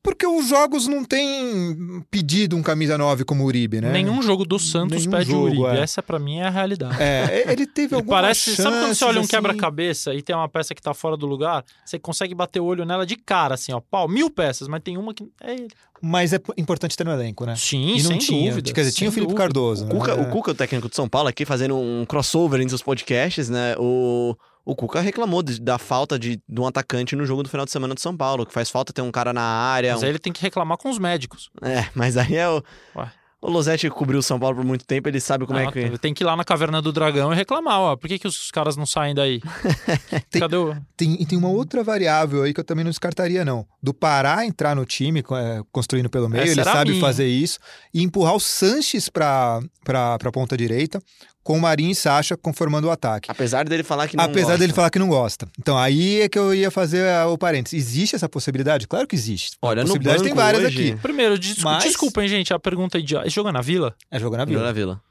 [0.03, 3.89] Porque os jogos não têm pedido um camisa 9 como o Uribe, né?
[3.89, 5.77] Nenhum jogo do Santos Nenhum pede jogo, o Uribe.
[5.77, 5.79] é.
[5.81, 7.01] Essa pra mim é a realidade.
[7.01, 8.55] É, ele teve Ele algumas parece.
[8.57, 11.15] Sabe quando você olha um chances, assim, quebra-cabeça e tem uma peça que tá fora
[11.15, 11.63] do lugar?
[11.85, 13.79] Você consegue bater o olho nela de cara, assim, ó.
[13.79, 15.23] Pau, mil peças, mas tem uma que.
[15.41, 15.69] É ele.
[16.01, 17.55] Mas é importante ter no elenco, né?
[17.55, 18.49] Sim, e não sem tinha.
[18.51, 18.73] dúvida.
[18.73, 19.41] Quer dizer, tinha o Felipe dúvida.
[19.45, 19.85] Cardoso.
[19.85, 20.21] O Cuca, né?
[20.21, 23.73] o Cuca, o técnico de São Paulo, aqui fazendo um crossover entre os podcasts, né?
[23.79, 27.65] O, o Cuca reclamou de- da falta de, de um atacante no jogo do final
[27.65, 29.91] de semana de São Paulo, que faz falta ter um cara na área.
[29.93, 31.49] Mas um- aí ele tem que reclamar com os médicos.
[31.61, 32.63] É, mas aí é o.
[32.95, 33.11] Ué.
[33.45, 35.77] O Losetti cobriu o São Paulo por muito tempo, ele sabe como Ah, é que.
[35.77, 37.95] Ele tem que ir lá na caverna do dragão e reclamar, ó.
[37.97, 39.41] Por que, que os caras não saem daí?
[40.31, 40.73] Tem- Cadê o.
[40.95, 43.67] Tem, e tem uma outra variável aí que eu também não descartaria, não.
[43.81, 47.01] Do Pará entrar no time, é, construindo pelo meio, Essa ele sabe minha.
[47.01, 47.59] fazer isso,
[47.93, 51.01] e empurrar o Sanches pra, pra, pra ponta direita,
[51.43, 53.29] com Marinho e Sacha conformando o ataque.
[53.29, 54.57] Apesar dele falar que não Apesar gosta.
[54.59, 55.47] dele falar que não gosta.
[55.59, 57.77] Então, aí é que eu ia fazer o parênteses.
[57.85, 58.87] Existe essa possibilidade?
[58.87, 59.57] Claro que existe.
[59.61, 61.01] Olha, no possibilidade banco tem várias hoje- aqui.
[61.01, 61.57] Primeiro, des...
[61.57, 63.27] Mas- desculpem, gente, a pergunta idiota.
[63.27, 63.93] Esse jogo é na Vila?
[64.09, 64.67] É jogo na Vila Vila.
[64.67, 65.01] da Vila.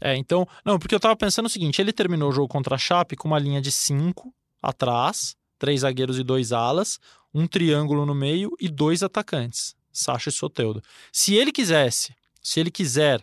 [0.00, 0.46] É, então.
[0.64, 3.26] Não, porque eu tava pensando o seguinte: ele terminou o jogo contra a Chape com
[3.26, 6.98] uma linha de cinco atrás, três zagueiros e dois alas,
[7.34, 10.82] um triângulo no meio e dois atacantes, Sacha e Soteudo.
[11.12, 13.20] Se ele quisesse, se ele quiser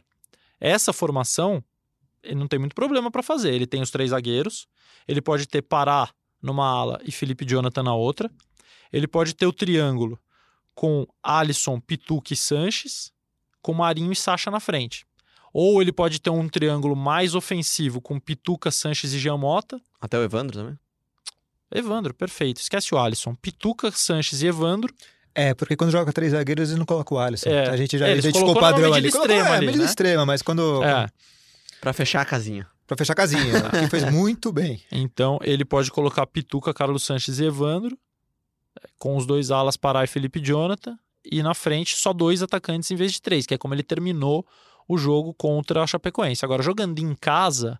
[0.60, 1.64] essa formação,
[2.26, 3.54] ele não tem muito problema para fazer.
[3.54, 4.68] Ele tem os três zagueiros,
[5.08, 6.10] ele pode ter Pará
[6.42, 8.30] numa ala e Felipe Jonathan na outra.
[8.92, 10.20] Ele pode ter o triângulo
[10.74, 13.12] com Alisson, Pituca e Sanches,
[13.62, 15.06] com Marinho e Sacha na frente.
[15.54, 19.80] Ou ele pode ter um triângulo mais ofensivo com Pituca, Sanches e Giamota.
[20.02, 20.78] Até o Evandro também.
[21.74, 22.60] Evandro, perfeito.
[22.60, 23.34] Esquece o Alisson.
[23.36, 24.94] Pituca, Sanches e Evandro.
[25.34, 27.50] É, porque quando joga três zagueiros, eles não colocam o Alisson.
[27.50, 27.70] É.
[27.70, 29.08] A gente já É, identificou o padrão ali.
[29.08, 29.90] extrema é, ali, medida né?
[29.90, 30.84] extrema, mas quando...
[30.84, 31.08] É,
[31.86, 32.68] Pra fechar a casinha.
[32.88, 34.82] Pra fechar a casinha, que fez muito bem.
[34.92, 37.96] então ele pode colocar Pituca, Carlos Sanches e Evandro,
[38.82, 42.90] é, com os dois alas Pará e Felipe Jonathan, e na frente só dois atacantes
[42.90, 44.44] em vez de três, que é como ele terminou
[44.88, 46.44] o jogo contra a Chapecoense.
[46.44, 47.80] Agora, jogando em casa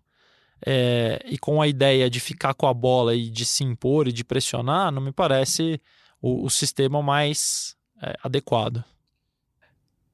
[0.64, 4.12] é, e com a ideia de ficar com a bola e de se impor e
[4.12, 5.80] de pressionar, não me parece
[6.22, 8.84] o, o sistema mais é, adequado.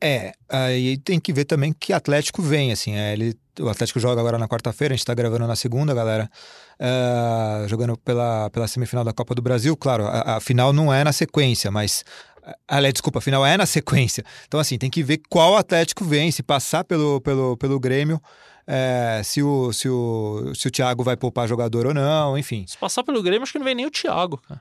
[0.05, 4.21] É, aí tem que ver também que Atlético vem, assim, é, ele, o Atlético joga
[4.21, 6.29] agora na quarta-feira, a gente tá gravando na segunda, galera,
[6.77, 11.05] é, jogando pela, pela semifinal da Copa do Brasil, claro, a, a final não é
[11.05, 12.05] na sequência, mas,
[12.67, 16.33] aliás, desculpa, a final é na sequência, então assim, tem que ver qual Atlético vem,
[16.33, 18.21] se passar pelo, pelo, pelo Grêmio,
[18.67, 22.65] é, se, o, se, o, se o Thiago vai poupar jogador ou não, enfim.
[22.67, 24.61] Se passar pelo Grêmio, acho que não vem nem o Thiago, cara.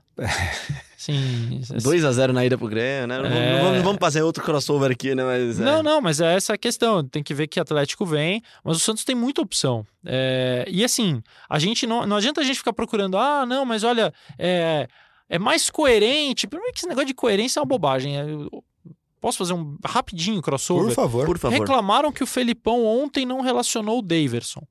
[0.97, 1.61] Sim.
[1.63, 3.17] 2x0 na ida pro Grêmio, né?
[3.17, 3.51] Não, vamos- É.
[3.53, 5.23] não vamos, não vamos fazer outro crossover aqui, né?
[5.23, 5.63] Mas, é.
[5.63, 7.03] Não, não, mas é essa a questão.
[7.03, 9.85] Tem que ver que Atlético vem, mas o Santos tem muita opção.
[10.05, 13.83] É, e assim, a gente não, não adianta a gente ficar procurando, ah, não, mas
[13.83, 14.87] olha, é,
[15.27, 16.45] é mais coerente.
[16.45, 18.13] Primeiro que esse negócio de coerência é uma bobagem.
[19.21, 20.87] Posso fazer um rapidinho crossover?
[20.87, 21.25] Por favor.
[21.27, 21.59] Por favor.
[21.59, 24.63] Reclamaram que o Felipão ontem não relacionou o Daverson.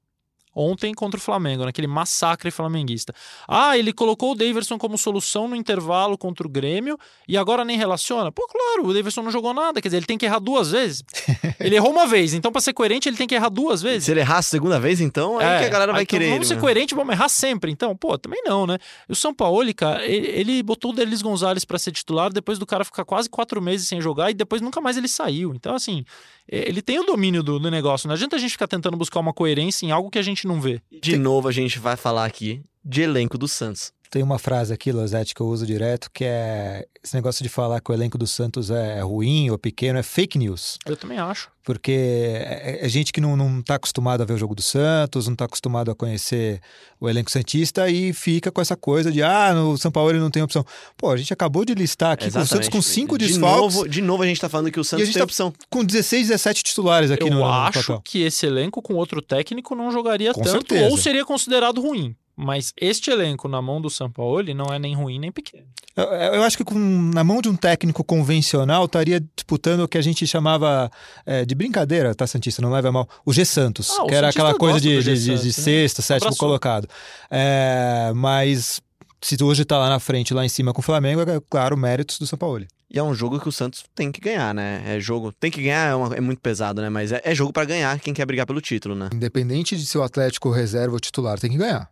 [0.55, 3.15] Ontem contra o Flamengo, naquele massacre flamenguista.
[3.47, 7.77] Ah, ele colocou o Daverson como solução no intervalo contra o Grêmio e agora nem
[7.77, 8.33] relaciona?
[8.33, 11.05] Pô, claro, o Daverson não jogou nada, quer dizer, ele tem que errar duas vezes.
[11.61, 14.05] ele errou uma vez, então pra ser coerente ele tem que errar duas vezes.
[14.05, 16.31] Se ele errar a segunda vez, então, aí que a galera vai É, então querer.
[16.31, 16.61] Vamos ele, ser né?
[16.61, 17.71] coerentes, vamos errar sempre.
[17.71, 18.79] Então, pô, também não, né?
[19.09, 22.59] E o São Paulo, cara, ele, ele botou o Delis Gonzalez pra ser titular depois
[22.59, 25.53] do cara ficar quase quatro meses sem jogar e depois nunca mais ele saiu.
[25.55, 26.05] Então, assim,
[26.51, 28.09] é, ele tem o domínio do, do negócio.
[28.09, 30.61] Não adianta a gente ficar tentando buscar uma coerência em algo que a gente não
[30.61, 30.81] vê.
[31.03, 33.92] De novo, a gente vai falar aqui de elenco do Santos.
[34.11, 37.81] Tem uma frase aqui, Losete, que eu uso direto, que é esse negócio de falar
[37.81, 40.79] que o elenco do Santos é ruim ou pequeno, é fake news.
[40.85, 41.49] Eu também acho.
[41.62, 45.29] Porque é, é gente que não, não tá acostumado a ver o jogo do Santos,
[45.29, 46.61] não tá acostumado a conhecer
[46.99, 50.31] o elenco Santista e fica com essa coisa de, ah, no São Paulo ele não
[50.31, 50.64] tem opção.
[50.96, 54.03] Pô, a gente acabou de listar aqui o Santos com cinco de desfalques, Novo, de
[54.03, 55.53] novo, a gente tá falando que o Santos tem tá- opção.
[55.70, 58.03] com 16, 17 titulares aqui eu no, no acho papel.
[58.05, 60.90] que esse elenco com outro técnico não jogaria Com tanto certeza.
[60.90, 62.16] ou seria considerado ruim.
[62.37, 65.66] Mas este elenco na mão do São Paulo não é nem ruim nem pequeno.
[65.97, 66.79] Eu, eu acho que com-
[67.12, 70.90] na mão de um técnico convencional estaria disputando o que a gente chamava
[71.27, 72.62] é, de brincadeira, tá, Santista?
[72.62, 73.09] Não leva a mal.
[73.27, 75.53] O G Santos, Ah, o que era Santista aquela coisa de, de, de- né?
[75.53, 76.47] sexto, sétimo Abraçou.
[76.47, 76.88] colocado.
[77.31, 78.81] É, mas
[79.21, 82.19] se hoje tá lá na frente, lá em cima com o Flamengo, é claro, méritos
[82.19, 82.64] do São Paulo.
[82.93, 84.83] E é um jogo que o Santos tem que ganhar, né?
[84.87, 85.33] É jogo.
[85.38, 86.88] Tem que ganhar, é, uma- é muito pesado, né?
[86.88, 89.09] Mas é, é jogo pra ganhar quem quer brigar pelo título, né?
[89.12, 91.88] Independente de ser o Atlético reserva ou titular, tem que ganhar.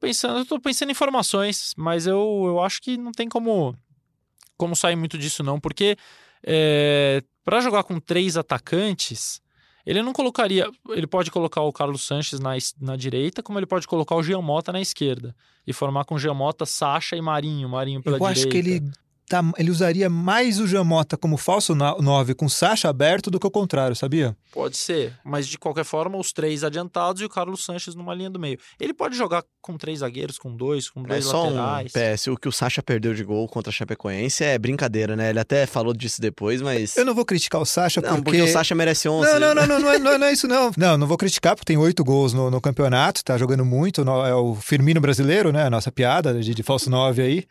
[0.00, 3.74] Pensando, eu tô pensando em informações, mas eu, eu acho que não tem como,
[4.56, 5.96] como sair muito disso, não, porque
[6.44, 9.40] é, para jogar com três atacantes,
[9.84, 10.70] ele não colocaria.
[10.90, 14.42] Ele pode colocar o Carlos Sanches na, na direita, como ele pode colocar o Jean
[14.42, 15.34] Mota na esquerda.
[15.66, 17.70] E formar com Jean Mota, Sacha e Marinho.
[17.70, 18.40] Marinho pela Eu direita.
[18.40, 18.90] acho que ele,
[19.28, 23.50] tá, ele usaria mais o Jamota como falso 9 com Sacha aberto do que o
[23.50, 24.36] contrário, sabia?
[24.52, 28.30] Pode ser, mas de qualquer forma, os três adiantados e o Carlos Sanches numa linha
[28.30, 28.58] do meio.
[28.80, 31.92] Ele pode jogar com três zagueiros, com dois, com É dois só um laterais.
[31.92, 32.26] PS.
[32.28, 35.30] O que o Sacha perdeu de gol contra a Chapecoense é brincadeira, né?
[35.30, 36.96] Ele até falou disso depois, mas.
[36.96, 38.22] Eu não vou criticar o Sacha Não, porque...
[38.24, 39.30] porque o Sacha merece 11.
[39.32, 40.72] Não, não, não, não, não, é, não, é, não é isso não.
[40.76, 44.24] Não, não vou criticar porque tem oito gols no, no campeonato, tá jogando muito, no-
[44.24, 47.44] é o Firmino brasileiro, né, a nossa piada de, de falso 9 aí.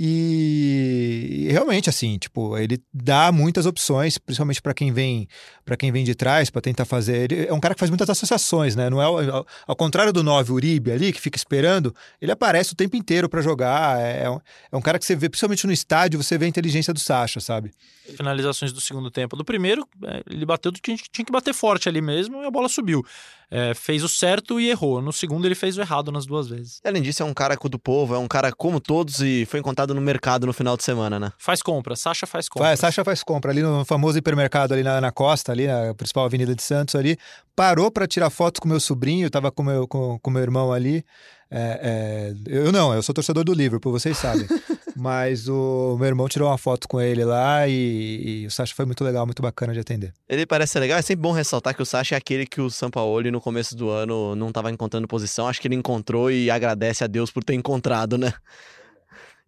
[0.00, 5.26] E, realmente assim, tipo, ele dá muitas opções, principalmente para quem vem,
[5.64, 7.32] para quem vem de trás, para tentar fazer.
[7.32, 8.88] Ele é um cara que faz muitas associações, né?
[8.88, 12.76] Não é ao, ao contrário do 9 Uribe ali que fica esperando, ele aparece o
[12.76, 13.98] tempo inteiro para jogar.
[13.98, 16.48] É, é um, é um cara que você vê, principalmente no estádio, você vê a
[16.48, 17.72] inteligência do Sacha, sabe?
[18.16, 19.36] finalizações do segundo tempo.
[19.36, 22.50] Do primeiro, é, ele bateu do que tinha que bater forte ali mesmo e a
[22.50, 23.04] bola subiu.
[23.50, 25.00] É, fez o certo e errou.
[25.00, 26.80] No segundo, ele fez o errado nas duas vezes.
[26.84, 29.94] Além disso, é um cara do povo, é um cara como todos e foi encontrado
[29.94, 31.32] no mercado no final de semana, né?
[31.38, 32.76] Faz compra, Sacha faz compra.
[32.76, 36.54] Sacha faz compra ali no famoso hipermercado ali na, na costa, ali na principal avenida
[36.54, 37.16] de Santos ali.
[37.56, 41.04] Parou para tirar foto com meu sobrinho, tava com meu, com, com meu irmão ali.
[41.50, 44.46] É, é, eu não, eu sou torcedor do Liverpool, vocês sabem.
[44.94, 48.84] Mas o meu irmão tirou uma foto com ele lá e, e o Sacha foi
[48.84, 50.12] muito legal, muito bacana de atender.
[50.28, 52.68] Ele parece ser legal, é sempre bom ressaltar que o Sacha é aquele que o
[52.68, 57.04] Sampaoli no começo do ano não estava encontrando posição, acho que ele encontrou e agradece
[57.04, 58.34] a Deus por ter encontrado, né?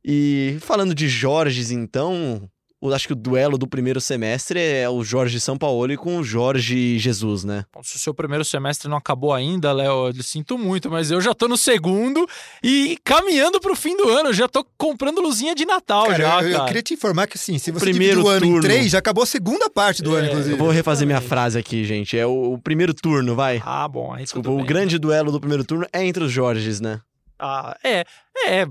[0.05, 2.49] E falando de Jorges, então,
[2.83, 6.99] eu acho que o duelo do primeiro semestre é o Jorge Sampaoli com o Jorge
[6.99, 7.65] Jesus, né?
[7.75, 11.21] Bom, Se o seu primeiro semestre não acabou ainda, Léo, eu sinto muito, mas eu
[11.21, 12.27] já tô no segundo
[12.63, 14.31] e caminhando pro fim do ano.
[14.31, 16.67] Eu já tô comprando luzinha de Natal já, eu, eu cara.
[16.67, 18.63] queria te informar que assim, se você Primeiro dividir o ano em turno.
[18.63, 20.55] três, já acabou a segunda parte do ano, É, inclusive.
[20.55, 22.17] Eu vou refazer minha frase aqui, gente.
[22.19, 23.63] É o, o primeiro turno, vai.
[23.65, 24.67] Ah, bom, aí Desculpa, tudo o bem.
[24.67, 27.01] grande duelo do primeiro turno é entre os Jorges, né?
[27.41, 28.05] Ah, é,
[28.47, 28.67] é.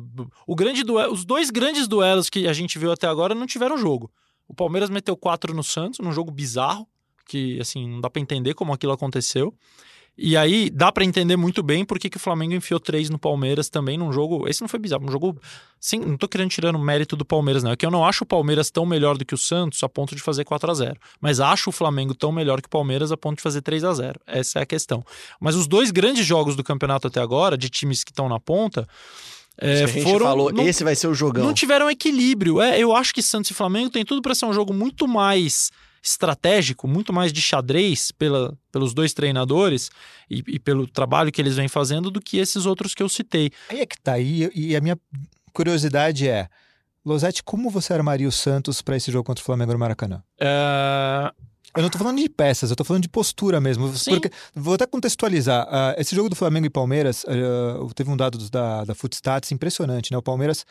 [0.46, 3.78] O grande duelo, os dois grandes duelos que a gente viu até agora não tiveram
[3.78, 4.12] jogo.
[4.48, 6.88] O Palmeiras meteu 4 no Santos, num jogo bizarro,
[7.28, 9.54] que assim, não dá pra entender como aquilo aconteceu.
[10.22, 13.18] E aí dá pra entender muito bem por que que o Flamengo enfiou 3 no
[13.18, 14.50] Palmeiras também num jogo.
[14.50, 15.38] Esse não foi bizarro, um jogo.
[15.80, 17.72] Sim, não tô querendo tirar o mérito do Palmeiras, não.
[17.72, 20.14] É que eu não acho o Palmeiras tão melhor do que o Santos a ponto
[20.14, 23.18] de fazer 4 a 0 Mas acho o Flamengo tão melhor que o Palmeiras a
[23.18, 25.06] ponto de fazer 3 a 0 Essa é a questão.
[25.40, 28.86] Mas os dois grandes jogos do campeonato até agora, de times que estão na ponta,
[29.58, 30.26] é, gente foram.
[30.26, 31.46] falou, não, esse vai ser o jogão.
[31.46, 32.62] não tiveram equilíbrio.
[32.62, 35.72] É, eu acho que Santos e Flamengo tem tudo para ser um jogo muito mais
[36.02, 39.90] estratégico, muito mais de xadrez pela, pelos dois treinadores
[40.30, 43.52] e, e, pelo trabalho que eles vêm fazendo do que esses outros que eu citei.
[43.70, 44.98] Aí é que tá aí, e a minha
[45.54, 46.48] curiosidade é.
[47.06, 50.22] Losetti, como você armaria o Santos para esse jogo contra o Flamengo no Maracanã?
[50.40, 51.32] É...
[51.76, 53.96] Eu não tô falando de peças, eu tô falando de postura mesmo.
[53.96, 54.12] Sim.
[54.12, 55.68] Porque, vou até contextualizar.
[55.68, 60.12] Uh, esse jogo do Flamengo e Palmeiras, uh, teve um dado da, da Footstats impressionante,
[60.12, 60.18] né?
[60.18, 60.66] O Palmeiras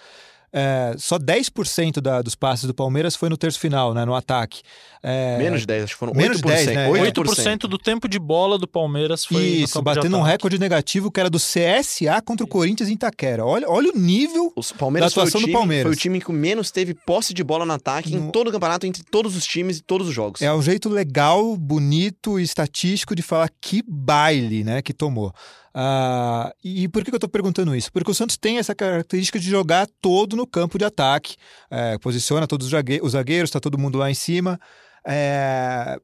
[0.53, 4.63] é, só 10% da, dos passes do Palmeiras foi no terço final, né, no ataque.
[5.03, 6.47] É, menos de 10, acho que foram menos 8%.
[6.47, 6.89] 10, né?
[6.89, 11.21] 8%, 8% do tempo de bola do Palmeiras foi Isso, batendo um recorde negativo que
[11.21, 13.45] era do CSA contra o Corinthians em Itaquera.
[13.45, 15.83] Olha, olha o nível Os Palmeiras da atuação foi o time, do Palmeiras.
[15.85, 18.53] Foi o time que menos teve posse de bola no ataque No- em todo o
[18.53, 20.43] campeonato, entre todos os times e todos os jogos.
[20.43, 25.33] É um jeito legal, bonito e estatístico de falar que baile né, que tomou.
[25.81, 27.93] Ah, e por que eu estou perguntando isso?
[27.93, 31.37] Porque o Santos tem essa característica de jogar todo no campo de ataque,
[31.71, 34.59] é, posiciona todos os zague- os zagueiros, está todo mundo lá em cima.
[35.07, 35.97] É,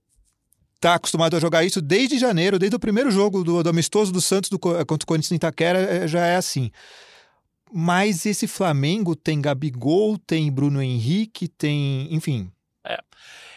[0.79, 4.21] tá acostumado a jogar isso desde janeiro, desde o primeiro jogo do, do amistoso do
[4.21, 6.71] Santos do, Co- contra o Corinthians em Itaquera, é, já é assim.
[7.73, 12.07] Mas esse Flamengo tem Gabigol, tem Bruno Henrique, tem.
[12.15, 12.49] Enfim.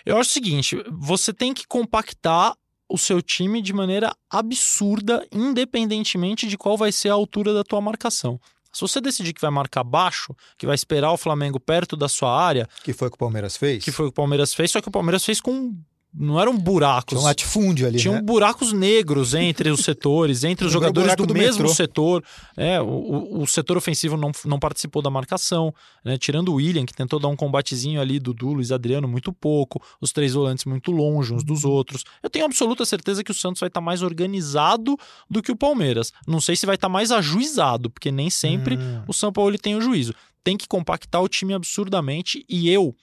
[0.03, 2.55] Eu acho o seguinte: você tem que compactar
[2.89, 7.81] o seu time de maneira absurda, independentemente de qual vai ser a altura da tua
[7.81, 8.39] marcação.
[8.71, 12.39] Se você decidir que vai marcar baixo, que vai esperar o Flamengo perto da sua
[12.39, 13.83] área, Que foi o que o Palmeiras fez?
[13.83, 15.75] que foi o que o Palmeiras fez, só que o Palmeiras fez com.
[16.19, 17.09] Não eram buracos.
[17.09, 18.21] Tinha um latifúndio ali, Tinham né?
[18.21, 21.75] buracos negros entre os setores, entre os jogadores do, do mesmo metrô.
[21.75, 22.23] setor.
[22.55, 26.17] É, o, o- setor ofensivo não, não participou da marcação, né?
[26.17, 30.11] tirando o William, que tentou dar um combatezinho ali, Dudu, Luiz Adriano, muito pouco, os
[30.11, 32.03] três volantes muito longe uns dos outros.
[32.23, 34.97] Eu tenho absoluta certeza que o Santos vai estar mais organizado
[35.29, 36.11] do que o Palmeiras.
[36.27, 39.03] Não sei se vai estar mais ajuizado, porque nem sempre Hum.
[39.07, 40.13] o São Paulo tem o juízo.
[40.43, 42.95] Tem que compactar o time absurdamente e eu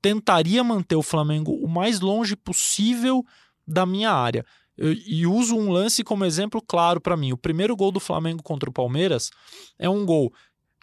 [0.00, 3.24] tentaria manter o Flamengo o mais longe possível
[3.66, 4.44] da minha área.
[4.76, 7.32] Eu- e uso um lance como exemplo claro para mim.
[7.32, 9.30] O primeiro gol do Flamengo contra o Palmeiras
[9.78, 10.32] é um gol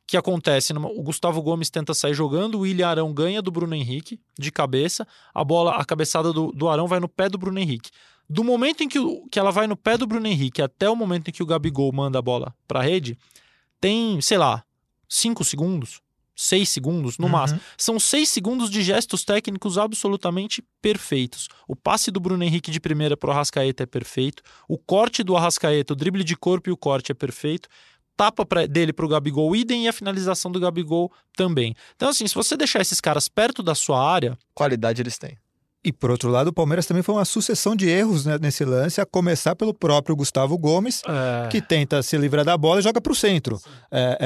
[0.07, 0.71] que acontece.
[0.73, 4.51] numa- o Gustavo Gomes tenta sair jogando, o William Arão ganha do Bruno Henrique de
[4.51, 7.89] cabeça, a bola, a cabeçada do, do Arão vai no pé do Bruno Henrique.
[8.29, 8.99] Do momento em que,
[9.31, 11.91] que ela vai no pé do Bruno Henrique até o momento em que o Gabigol
[11.91, 13.17] manda a bola para a rede,
[13.79, 14.63] tem, sei lá,
[15.07, 16.01] cinco segundos,
[16.35, 17.31] seis segundos no Uhum.
[17.31, 17.59] máximo.
[17.77, 21.47] São seis segundos de gestos técnicos absolutamente perfeitos.
[21.67, 24.43] O passe do Bruno Henrique de primeira pro Arrascaeta é perfeito.
[24.67, 27.69] O corte do Arrascaeta, o drible de corpo e o corte é perfeito.
[28.17, 31.75] Tapa pra- dele pro Gabigol, idem e a finalização do Gabigol também.
[31.95, 35.37] Então, assim, se você deixar esses caras perto da sua área, Qualidade eles têm.
[35.85, 38.99] E por outro lado, o Palmeiras também foi uma sucessão de erros né, nesse lance,
[38.99, 42.99] a começar pelo próprio Gustavo Gomes, é, que tenta se livrar da bola e joga
[42.99, 43.59] para o centro.
[43.91, 44.17] É,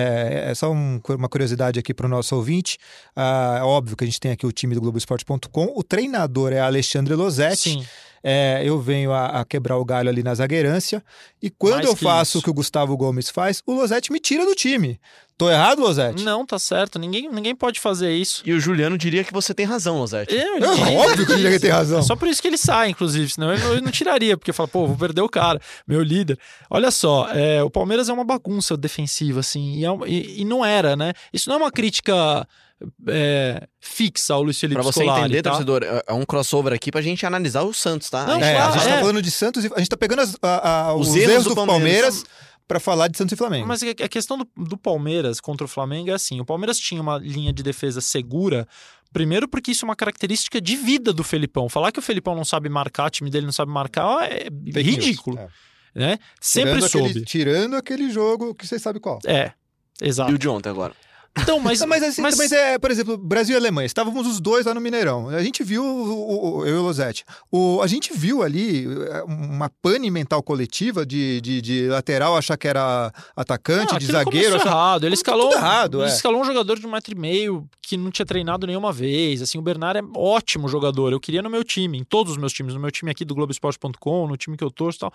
[0.48, 2.78] é- é só um- uma curiosidade aqui para o nosso ouvinte.
[3.14, 5.74] Ah, é óbvio que a gente tem aqui o time do Globoesporte.com.
[5.76, 7.72] O treinador é Alexandre Losetti.
[7.72, 7.86] sim.
[8.22, 11.02] É, eu venho a, a quebrar o galho ali na zagueirância.
[11.42, 12.40] E quando Mais eu que faço isso.
[12.40, 15.00] o que o Gustavo Gomes faz, o Losetti me tira do time.
[15.40, 16.22] Tô errado, Losetti?
[16.24, 17.00] Não, tá certo.
[17.00, 18.44] Ninguém, ninguém pode fazer isso.
[18.46, 20.36] E o Juliano diria que você tem razão, Losetti.
[20.36, 22.00] Eu, É óbvio que ele tem razão.
[22.00, 24.68] É só por isso que ele sai, inclusive, senão eu, eu não tiraria, porque fala,
[24.68, 26.38] pô, vou perder o cara, meu líder.
[26.70, 30.64] Olha só, é, o Palmeiras é uma bagunça defensiva, assim, e, é e- e não
[30.66, 31.14] era, né?
[31.34, 32.46] Isso não é uma crítica
[33.08, 35.52] é, fixa ao Luiz Felipe Pra você Scolari, entender, tá?
[35.52, 38.26] torcedor, é- é um crossover aqui pra gente analisar o Santos, tá?
[38.26, 38.94] Não, A gente- É, claro, a gente é.
[38.94, 41.30] tá falando de Santos e a gente tá pegando as- a- a- os, Os erros,
[41.32, 42.26] erros do do Palmeiras, Palmeiras.
[42.70, 43.68] Para falar de Santos e Flamengo.
[43.68, 47.02] Mas a a questão do, do Palmeiras contra o Flamengo é assim: o Palmeiras tinha
[47.02, 48.68] uma linha de defesa segura.
[49.12, 51.68] Primeiro, porque isso é uma característica de vida do Felipão.
[51.68, 54.84] Falar que o Felipão não sabe marcar, o time dele não sabe marcar, é Fake
[54.84, 54.86] news.
[54.86, 55.40] ridículo.
[55.40, 55.50] É.
[55.96, 56.20] Né?
[56.40, 57.10] Sempre tirando soube.
[57.10, 59.18] Aquele, tirando aquele jogo que você sabe qual.
[59.26, 59.52] É,
[60.00, 60.32] exato.
[60.32, 60.94] E o de ontem agora.
[61.38, 64.66] Então, mas, mas assim, mas- mas é, por exemplo, Brasil e Alemanha, estávamos os dois
[64.66, 65.30] lá no Mineirão.
[65.30, 69.24] A gente viu, o, o- eu e o Losetti, o, a gente viu ali é,
[69.24, 74.56] uma pane mental coletiva de, de, de lateral achar que era atacante, de zagueiro.
[74.56, 74.68] Achar...
[74.68, 75.06] errado.
[75.06, 76.14] Ele escalou, errado, ele é.
[76.14, 79.42] escalou um jogador de um metro e meio que não tinha treinado nenhuma vez.
[79.42, 81.12] Assim, o Bernard é ótimo jogador.
[81.12, 83.34] Eu queria no meu time, em todos os meus times, no meu time aqui do
[83.36, 85.14] Globoesporte.com, no time que eu torço e tal.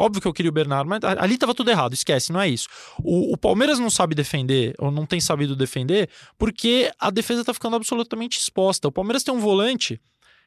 [0.00, 2.68] Óbvio que eu queria o Bernard, mas ali tava tudo errado, esquece, não é isso.
[3.02, 6.08] O, o Palmeiras não sabe defender, ou não tem sabido defender,
[6.38, 8.88] porque a defesa tá ficando absolutamente exposta.
[8.88, 10.00] O Palmeiras tem um volante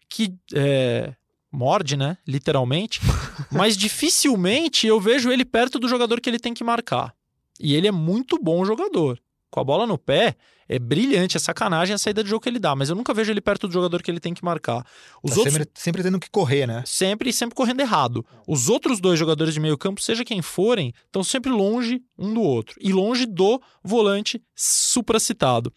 [0.09, 1.13] que é,
[1.51, 2.17] morde, né?
[2.27, 2.99] Literalmente.
[3.51, 7.13] mas dificilmente eu vejo ele perto do jogador que ele tem que marcar.
[7.59, 9.19] E ele é muito bom jogador.
[9.53, 10.35] Com a bola no pé,
[10.67, 13.31] é brilhante, é sacanagem a saída de jogo que ele dá, mas eu nunca vejo
[13.31, 14.83] ele perto do jogador que ele tem que marcar.
[15.21, 16.81] Os Tá outros sempre, sempre tendo que correr, né?
[16.87, 18.25] sempre e sempre correndo errado.
[18.47, 22.41] Os outros dois jogadores de meio campo, seja quem forem, estão sempre longe um do
[22.41, 25.71] outro e longe do volante supracitado.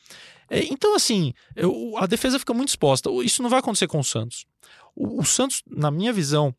[0.49, 3.11] É, então, assim, eu- a defesa fica muito exposta.
[3.23, 4.47] Isso não vai acontecer com o Santos.
[4.95, 6.55] O, o Santos, na minha visão,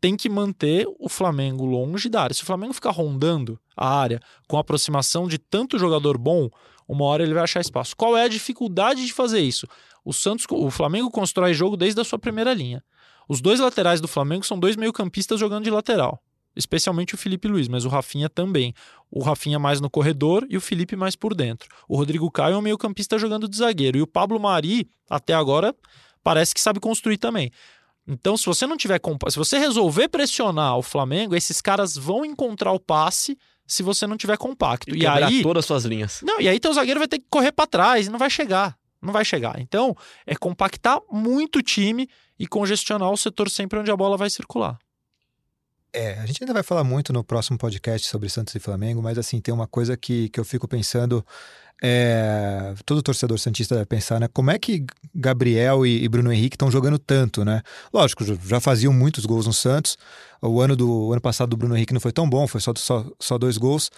[0.00, 2.34] tem que manter o Flamengo longe da área.
[2.34, 6.48] Se o Flamengo ficar rondando a área com aproximação de tanto jogador bom,
[6.92, 7.96] uma hora ele vai achar espaço.
[7.96, 9.66] Qual é a dificuldade de fazer isso?
[10.04, 12.84] O Santos, o Flamengo constrói jogo desde a sua primeira linha.
[13.26, 16.22] Os dois laterais do Flamengo são dois meio-campistas jogando de lateral.
[16.54, 18.74] Especialmente o Felipe Luiz, mas o Rafinha também.
[19.10, 21.66] O Rafinha mais no corredor e o Felipe mais por dentro.
[21.88, 23.96] O Rodrigo Caio é um meio-campista jogando de zagueiro.
[23.96, 25.74] E o Pablo Mari, até agora,
[26.22, 27.50] parece que sabe construir também.
[28.06, 29.00] Então, se você não tiver.
[29.30, 34.16] Se você resolver pressionar o Flamengo, esses caras vão encontrar o passe se você não
[34.16, 34.94] tiver compacto.
[34.94, 35.42] E, e aí.
[35.42, 36.20] todas as suas linhas.
[36.22, 38.76] Não, e aí teu zagueiro vai ter que correr para trás e não vai chegar.
[39.00, 39.60] Não vai chegar.
[39.60, 42.08] Então, é compactar muito o time
[42.38, 44.78] e congestionar o setor sempre onde a bola vai circular.
[45.94, 49.18] É, a gente ainda vai falar muito no próximo podcast sobre Santos e Flamengo, mas
[49.18, 51.24] assim, tem uma coisa que, que eu fico pensando
[51.84, 54.28] é, todo torcedor santista deve pensar, né?
[54.32, 57.60] Como é que Gabriel e, e Bruno Henrique estão jogando tanto, né?
[57.92, 59.98] Lógico, já faziam muitos gols no Santos.
[60.40, 62.72] O ano do o ano passado do Bruno Henrique não foi tão bom, foi só,
[62.76, 63.90] só, só dois gols.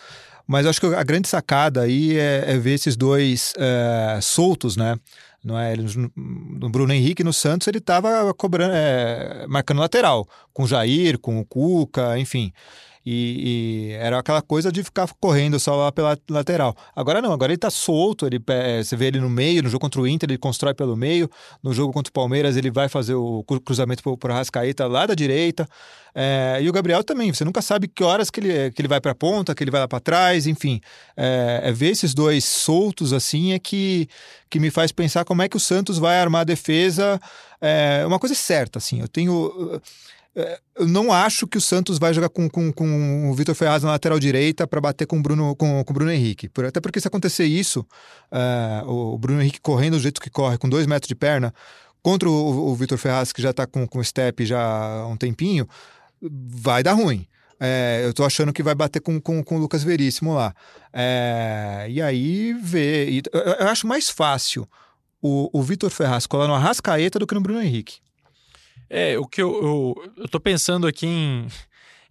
[0.47, 4.99] Mas acho que a grande sacada aí é, é ver esses dois é, soltos, né?
[5.45, 5.75] Não é?
[5.77, 11.39] No Bruno Henrique no Santos ele estava cobrando, é, marcando lateral, com o Jair, com
[11.39, 12.51] o Cuca, enfim.
[13.07, 16.75] E, e, era aquela coisa de ficar correndo só lá pela lateral.
[16.97, 19.83] Agora não, agora ele tá solto, ele, é, você vê ele no meio, no jogo
[19.83, 21.29] contra o Inter ele constrói pelo meio,
[21.63, 25.15] no jogo contra o Palmeiras ele vai fazer o cruzamento para o Rascaeta lá da
[25.15, 25.69] direita.
[26.15, 29.01] É, e o Gabriel também, você nunca sabe que horas que ele, que ele vai
[29.01, 30.81] para a ponta, que ele vai lá para trás, enfim.
[31.17, 34.09] É, é, ver esses dois soltos assim é que,
[34.49, 37.21] que me faz pensar como é que o Santos vai armar a defesa.
[37.61, 39.81] É uma coisa certa, assim, eu tenho
[40.77, 43.91] eu não acho que o Santos vai jogar com, com, com o Vitor Ferraz na
[43.91, 46.51] lateral direita para bater com o Bruno, com, com Bruno Henrique.
[46.67, 47.87] Até porque se acontecer isso,
[48.33, 51.55] uh, o Bruno Henrique correndo do jeito que corre, com dois metros de perna,
[52.03, 55.69] contra o, o Vitor Ferraz, que já está com, o step já há um tempinho,
[56.21, 57.27] vai dar ruim.
[57.61, 60.53] É, eu tô achando que vai bater com, com, com o Lucas Veríssimo lá.
[60.93, 62.51] É, e aí.
[63.33, 64.69] Eu, eu, acho mais fácil
[65.23, 67.99] o, o Vitor Ferraz colar no Arrascaeta do que no Bruno Henrique.
[68.89, 71.47] É, o que eu, eu, eu pensando aqui em,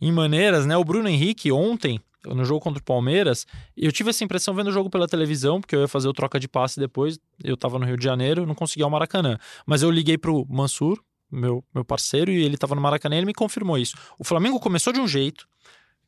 [0.01, 0.75] em maneiras, né?
[0.75, 3.45] O Bruno Henrique ontem, no jogo contra o Palmeiras,
[3.75, 6.39] eu tive essa impressão vendo o jogo pela televisão, porque eu ia fazer o troca
[6.39, 9.37] de passe depois, eu tava no Rio de Janeiro, não conseguia o Maracanã.
[9.65, 10.99] Mas eu liguei pro Mansur,
[11.31, 13.95] meu, meu parceiro, e ele tava no Maracanã e ele me confirmou isso.
[14.17, 15.47] O Flamengo começou de um jeito,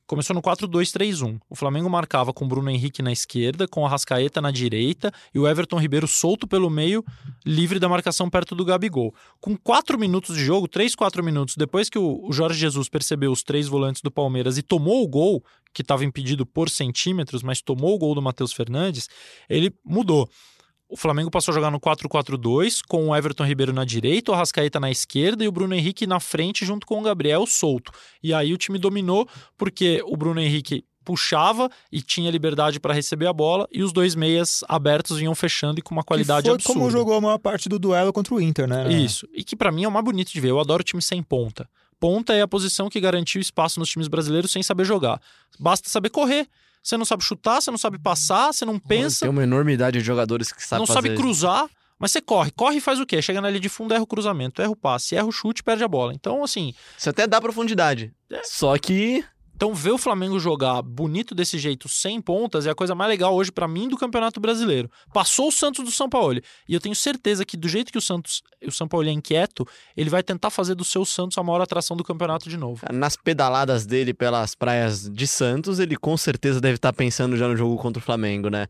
[0.07, 1.39] Começou no 4-2-3-1.
[1.49, 5.47] O Flamengo marcava com Bruno Henrique na esquerda, com a Rascaeta na direita e o
[5.47, 7.03] Everton Ribeiro solto pelo meio,
[7.43, 9.15] livre da marcação perto do Gabigol.
[9.41, 13.41] Com 4 minutos de jogo, 3, 4 minutos, depois que o Jorge Jesus percebeu os
[13.41, 15.43] três volantes do Palmeiras e tomou o gol,
[15.73, 19.09] que estava impedido por centímetros, mas tomou o gol do Matheus Fernandes,
[19.49, 20.29] ele mudou.
[20.87, 24.79] O Flamengo passou a jogar no 4-4-2, com o Everton Ribeiro na direita, o Arrascaeta
[24.79, 27.91] na esquerda e o Bruno Henrique na frente, junto com o Gabriel solto.
[28.21, 29.27] E aí o time dominou,
[29.57, 34.15] porque o Bruno Henrique puxava e tinha liberdade para receber a bola e os dois
[34.15, 36.79] meias abertos vinham fechando e com uma qualidade foi absurda.
[36.79, 38.91] como jogou a maior parte do duelo contra o Inter, né?
[38.91, 39.27] Isso.
[39.31, 40.49] E que para mim é o mais bonito de ver.
[40.49, 41.69] Eu adoro time sem ponta.
[41.99, 45.21] Ponta é a posição que garantiu espaço nos times brasileiros sem saber jogar.
[45.59, 46.47] Basta saber correr.
[46.85, 49.21] Você não sabe chutar, você não sabe passar, você não pensa.
[49.21, 51.07] Tem uma enormidade de jogadores que sabem Não fazer.
[51.07, 51.67] sabe cruzar,
[51.97, 52.51] mas você corre.
[52.51, 53.23] Corre e faz o quê?
[53.23, 55.83] Chega na linha de fundo, erra o cruzamento, erra o passe, erra o chute, perde
[55.83, 56.13] a bola.
[56.13, 56.75] Então, assim.
[56.95, 58.13] Isso até dá profundidade.
[58.29, 58.39] É.
[58.43, 59.25] Só que
[59.55, 63.33] então, ver o Flamengo jogar bonito desse jeito, sem pontas, é a coisa mais legal
[63.33, 64.91] hoje para mim do Campeonato Brasileiro.
[65.13, 66.41] Passou o Santos do São Paulo.
[66.67, 69.65] E eu tenho certeza que, do jeito que o Santos, o São Paulo é inquieto,
[69.95, 72.85] ele vai tentar fazer do seu Santos a maior atração do campeonato de novo.
[72.91, 77.55] Nas pedaladas dele pelas praias de Santos, ele com certeza deve estar pensando já no
[77.55, 78.67] jogo contra o Flamengo, né?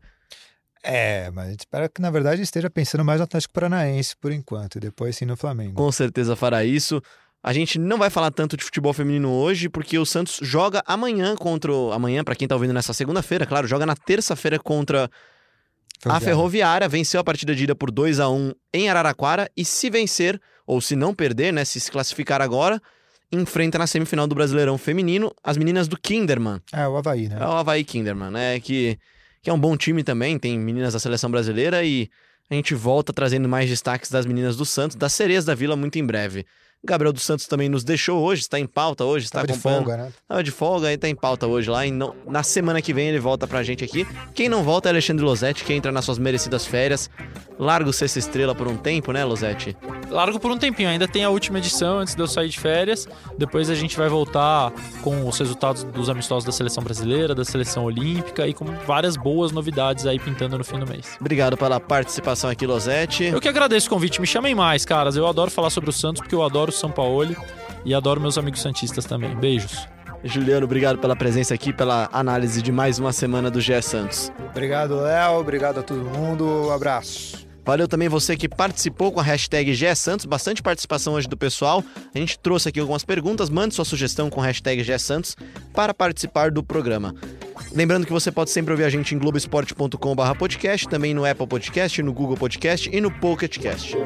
[0.84, 4.30] É, mas a gente espera que, na verdade, esteja pensando mais no Atlético Paranaense por
[4.30, 5.74] enquanto, e depois sim no Flamengo.
[5.74, 7.02] Com certeza fará isso.
[7.42, 11.36] A gente não vai falar tanto de futebol feminino hoje, porque o Santos joga amanhã
[11.36, 11.72] contra.
[11.72, 11.92] O...
[11.92, 15.08] Amanhã, para quem tá ouvindo nessa segunda-feira, claro, joga na terça-feira contra
[16.00, 16.16] Ferroviária.
[16.16, 16.88] a Ferroviária.
[16.88, 19.48] Venceu a partida de ida por 2 a 1 em Araraquara.
[19.56, 21.64] E se vencer, ou se não perder, né?
[21.64, 22.82] Se se classificar agora,
[23.30, 26.60] enfrenta na semifinal do Brasileirão Feminino as meninas do Kinderman.
[26.72, 27.36] É, o Havaí, né?
[27.40, 28.60] É o Havaí Kinderman, né?
[28.60, 28.98] Que,
[29.42, 32.10] que é um bom time também, tem meninas da seleção brasileira e
[32.50, 35.98] a gente volta trazendo mais destaques das meninas do Santos, das sereias da Vila, muito
[35.98, 36.46] em breve.
[36.86, 39.80] Gabriel dos Santos também nos deixou hoje, está em pauta hoje, está Tava acompanhando.
[39.80, 40.12] de folga, né?
[40.28, 41.84] Tava de folga, aí está em pauta hoje lá.
[41.86, 44.06] E não, na semana que vem ele volta pra gente aqui.
[44.34, 47.10] Quem não volta é Alexandre Losetti, que entra nas suas merecidas férias.
[47.58, 49.74] Largo Sexta Estrela por um tempo, né, Losetti?
[50.10, 53.08] Largo por um tempinho, ainda tem a última edição antes de eu sair de férias.
[53.38, 54.72] Depois a gente vai voltar
[55.02, 59.52] com os resultados dos amistosos da seleção brasileira, da seleção olímpica e com várias boas
[59.52, 61.16] novidades aí pintando no fim do mês.
[61.18, 63.24] Obrigado pela participação aqui, Losetti.
[63.24, 65.16] Eu que agradeço o convite, me chamem mais, caras.
[65.16, 67.36] Eu adoro falar sobre o Santos porque eu adoro Sampaoli
[67.84, 69.34] e adoro meus amigos santistas também.
[69.36, 69.86] Beijos.
[70.24, 74.32] Juliano, obrigado pela presença aqui, pela análise de mais uma semana do GE Santos.
[74.50, 75.38] Obrigado, Léo.
[75.38, 76.44] Obrigado a todo mundo.
[76.44, 77.46] Um abraço.
[77.64, 81.82] Valeu também você que participou com a hashtag GE Santos, bastante participação hoje do pessoal.
[82.14, 85.36] A gente trouxe aqui algumas perguntas, mande sua sugestão com a hashtag GE Santos
[85.74, 87.12] para participar do programa.
[87.72, 92.00] Lembrando que você pode sempre ouvir a gente em globesport.com.br podcast, também no Apple Podcast,
[92.02, 93.96] no Google Podcast e no Pocket Cast.